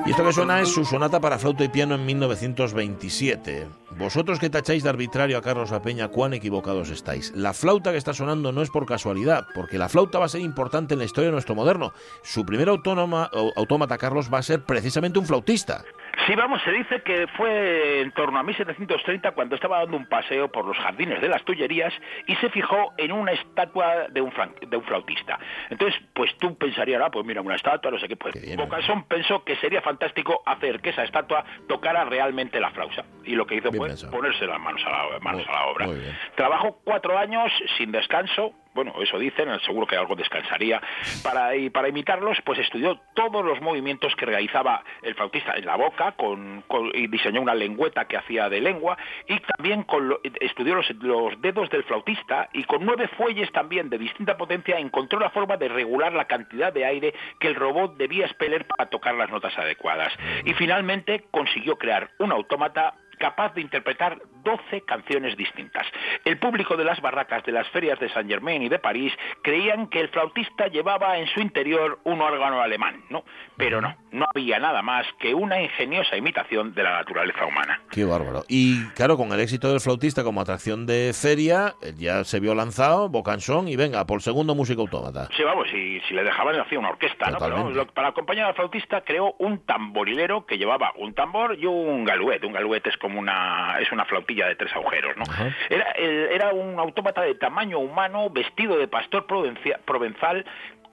[0.06, 3.68] Y esto que suena es su sonata para flauta y piano en 1927.
[3.98, 7.32] Vosotros que tacháis de arbitrario a Carlos La Peña, cuán equivocados estáis.
[7.36, 10.42] La flauta que está sonando no es por casualidad, porque la flauta va a ser
[10.42, 11.92] importante en la historia de nuestro moderno.
[12.22, 15.84] Su primer autónoma, autómata, Carlos, va a ser precisamente un flautista.
[16.26, 20.52] Sí, vamos, se dice que fue en torno a 1730 cuando estaba dando un paseo
[20.52, 21.94] por los jardines de las Tullerías
[22.26, 24.32] y se fijó en una estatua de un,
[24.68, 25.38] de un flautista.
[25.70, 29.44] Entonces, pues tú pensarías, ah, pues mira, una estatua, no sé qué, pues Bocasón pensó
[29.44, 33.06] que sería fantástico hacer que esa estatua tocara realmente la flauta.
[33.24, 35.88] Y lo que hizo fue ponerse las manos a la, manos a la obra.
[36.36, 40.82] Trabajó cuatro años sin descanso, bueno, eso dicen, seguro que algo descansaría,
[41.24, 45.78] para, y para imitarlos, pues estudió todos los movimientos que realizaba el flautista en la
[45.78, 46.64] boca con,
[46.94, 48.98] y diseñó una lengüeta que hacía de lengua
[49.28, 53.98] y también con estudió los, los dedos del flautista y con nueve fuelles también de
[53.98, 58.26] distinta potencia encontró la forma de regular la cantidad de aire que el robot debía
[58.26, 60.12] expeler para tocar las notas adecuadas.
[60.44, 65.86] Y finalmente consiguió crear un autómata capaz de interpretar 12 canciones distintas.
[66.24, 69.88] El público de las barracas de las ferias de Saint Germain y de París creían
[69.88, 73.24] que el flautista llevaba en su interior un órgano alemán, ¿no?
[73.58, 77.82] Pero no, no había nada más que una ingeniosa imitación de la naturaleza humana.
[77.92, 78.44] Qué bárbaro.
[78.48, 83.10] Y claro, con el éxito del flautista como atracción de feria, ya se vio lanzado
[83.10, 85.30] Bocanson y venga, por segundo músico autómata.
[85.36, 87.40] Sí, vamos, y si le dejaban hacía una orquesta, ¿no?
[87.40, 92.44] Pero para acompañar al flautista creó un tamborilero que llevaba un tambor y un galuet.
[92.44, 95.26] Un galuet es como una es una flautilla de tres agujeros, ¿no?
[95.70, 100.44] Era, era un autómata de tamaño humano vestido de pastor provenzal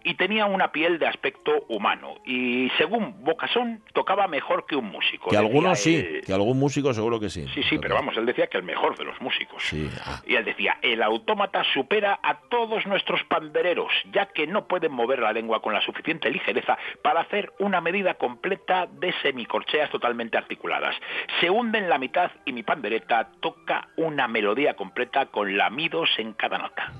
[0.04, 2.14] y tenía una piel de aspecto humano.
[2.24, 5.30] Y según Bocasón, tocaba mejor que un músico.
[5.30, 7.46] Que algunos sí, que algún músico seguro que sí.
[7.54, 9.62] Sí, sí, pero vamos, él decía que el mejor de los músicos.
[9.62, 9.90] Sí.
[10.04, 10.20] Ah.
[10.26, 15.20] Y él decía, el autómata supera a todos nuestros pandereros, ya que no pueden mover
[15.20, 20.96] la lengua con la suficiente ligereza para hacer una medida completa de semicorcheas totalmente articuladas.
[21.40, 26.32] Se hunde en la mitad y mi pandereta toca una melodía completa con lamidos en
[26.34, 26.92] cada nota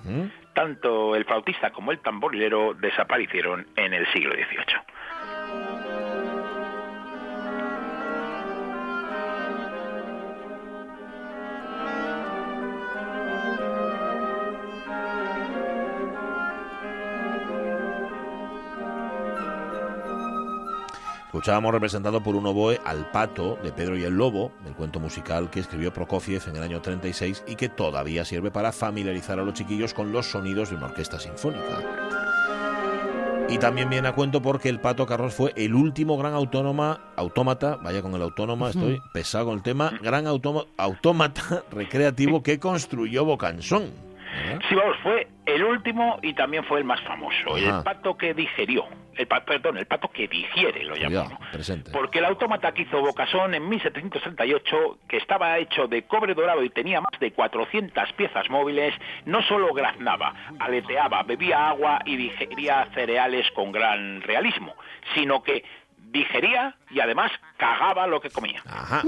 [0.55, 4.81] tanto el flautista como el tamborilero desaparecieron en el siglo XVIII.
[21.33, 25.49] Escuchábamos representado por un oboe al pato de Pedro y el Lobo, el cuento musical
[25.49, 29.55] que escribió Prokofiev en el año 36 y que todavía sirve para familiarizar a los
[29.55, 31.79] chiquillos con los sonidos de una orquesta sinfónica.
[33.49, 37.77] Y también viene a cuento porque el Pato Carros fue el último gran autónoma, autómata,
[37.77, 43.85] vaya con el autónoma, estoy pesado con el tema, gran autómata recreativo que construyó Bocansón.
[44.69, 48.87] Sí, vamos, fue el último y también fue el más famoso, el pato que digerió
[49.17, 51.39] el perdón, el pato que digiere, lo llamamos.
[51.93, 56.71] Porque el autómata que hizo Bocasón en 1738, que estaba hecho de cobre dorado y
[56.71, 58.95] tenía más de 400 piezas móviles,
[59.27, 64.75] no solo graznaba, aleteaba, bebía agua y digería cereales con gran realismo,
[65.15, 65.65] sino que
[65.99, 68.63] digería y además cagaba lo que comía.
[68.67, 69.03] Ajá.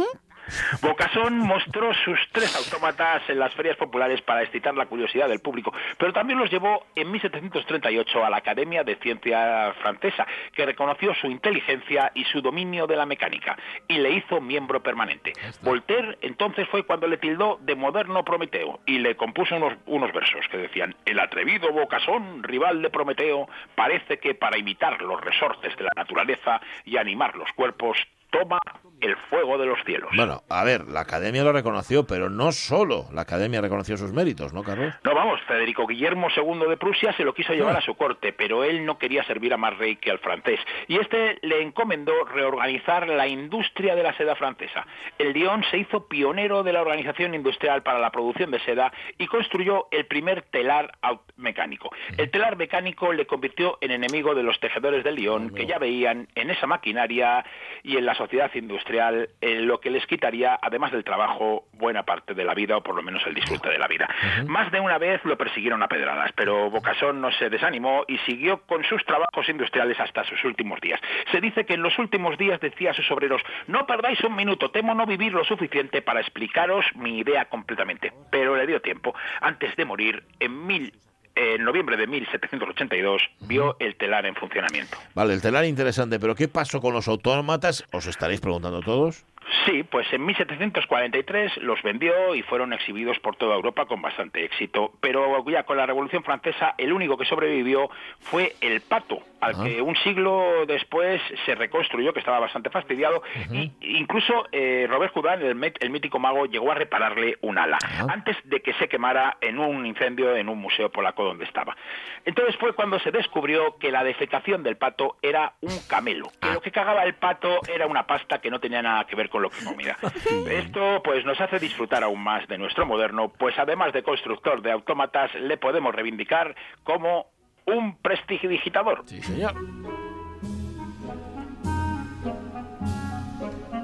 [0.82, 5.72] Bocasón mostró sus tres autómatas en las ferias populares para excitar la curiosidad del público,
[5.98, 11.28] pero también los llevó en 1738 a la Academia de Ciencia Francesa, que reconoció su
[11.28, 13.56] inteligencia y su dominio de la mecánica,
[13.88, 15.32] y le hizo miembro permanente.
[15.62, 20.46] Voltaire entonces fue cuando le tildó de moderno Prometeo, y le compuso unos, unos versos
[20.50, 25.84] que decían, el atrevido Bocasón, rival de Prometeo, parece que para imitar los resortes de
[25.84, 27.96] la naturaleza y animar los cuerpos,
[28.30, 28.58] toma
[29.04, 30.08] el fuego de los cielos.
[30.16, 34.54] Bueno, a ver, la Academia lo reconoció, pero no solo la Academia reconoció sus méritos,
[34.54, 34.94] ¿no, Carlos?
[35.04, 37.80] No, vamos, Federico Guillermo II de Prusia se lo quiso llevar ah.
[37.80, 40.58] a su corte, pero él no quería servir a más rey que al francés.
[40.88, 44.86] Y este le encomendó reorganizar la industria de la seda francesa.
[45.18, 49.26] El Dion se hizo pionero de la organización industrial para la producción de seda y
[49.26, 50.92] construyó el primer telar
[51.36, 51.90] mecánico.
[52.16, 56.28] El telar mecánico le convirtió en enemigo de los tejedores del Lyon, que ya veían
[56.34, 57.44] en esa maquinaria
[57.82, 62.34] y en la sociedad industrial eh, lo que les quitaría, además del trabajo, buena parte
[62.34, 64.08] de la vida o por lo menos el disfrute de la vida.
[64.46, 68.62] Más de una vez lo persiguieron a pedradas, pero Bocasón no se desanimó y siguió
[68.66, 71.00] con sus trabajos industriales hasta sus últimos días.
[71.32, 74.70] Se dice que en los últimos días decía a sus obreros, no perdáis un minuto,
[74.70, 78.12] temo no vivir lo suficiente para explicaros mi idea completamente.
[78.30, 79.14] Pero le dio tiempo.
[79.40, 80.92] Antes de morir, en mil
[81.36, 84.96] en noviembre de 1782 vio el telar en funcionamiento.
[85.14, 87.84] Vale, el telar interesante, pero ¿qué pasó con los autómatas?
[87.92, 89.24] Os estaréis preguntando todos.
[89.66, 94.92] Sí, pues en 1743 los vendió y fueron exhibidos por toda Europa con bastante éxito.
[95.00, 97.88] Pero ya con la Revolución Francesa, el único que sobrevivió
[98.20, 99.64] fue el pato, al Ah.
[99.64, 103.22] que un siglo después se reconstruyó, que estaba bastante fastidiado.
[103.50, 108.06] y incluso eh, Robert Houdin, el, el mítico mago, llegó a repararle un ala Ah.
[108.10, 111.76] antes de que se quemara en un incendio en un museo polaco donde estaba.
[112.24, 116.60] Entonces fue cuando se descubrió que la defecación del pato era un camelo, que lo
[116.60, 119.50] que cagaba el pato era una pasta que no tenía nada que ver con lo
[119.50, 119.96] que comía.
[120.50, 124.72] Esto pues nos hace disfrutar aún más de nuestro moderno, pues además de constructor de
[124.72, 127.26] autómatas le podemos reivindicar como
[127.66, 129.02] un prestidigitador.
[129.06, 129.54] Sí, señor.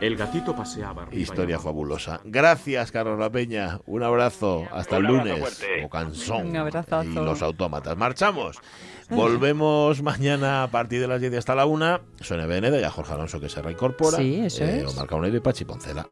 [0.01, 1.07] El gatito paseaba.
[1.13, 2.21] Historia fabulosa.
[2.25, 3.81] Gracias, Carlos La Peña.
[3.87, 4.67] Un abrazo.
[4.73, 5.85] Hasta el Un abrazo lunes.
[5.85, 6.47] O cansón.
[6.49, 7.05] Un abrazazo.
[7.11, 7.97] Y los autómatas.
[7.99, 8.57] Marchamos.
[9.11, 12.01] Volvemos mañana a partir de las 10 hasta la 1.
[12.21, 14.17] Sonia Beneda y a Jorge Alonso que se reincorpora.
[14.17, 14.87] Sí, eso es.
[14.95, 16.07] Omar Caunero y Pachi Poncela.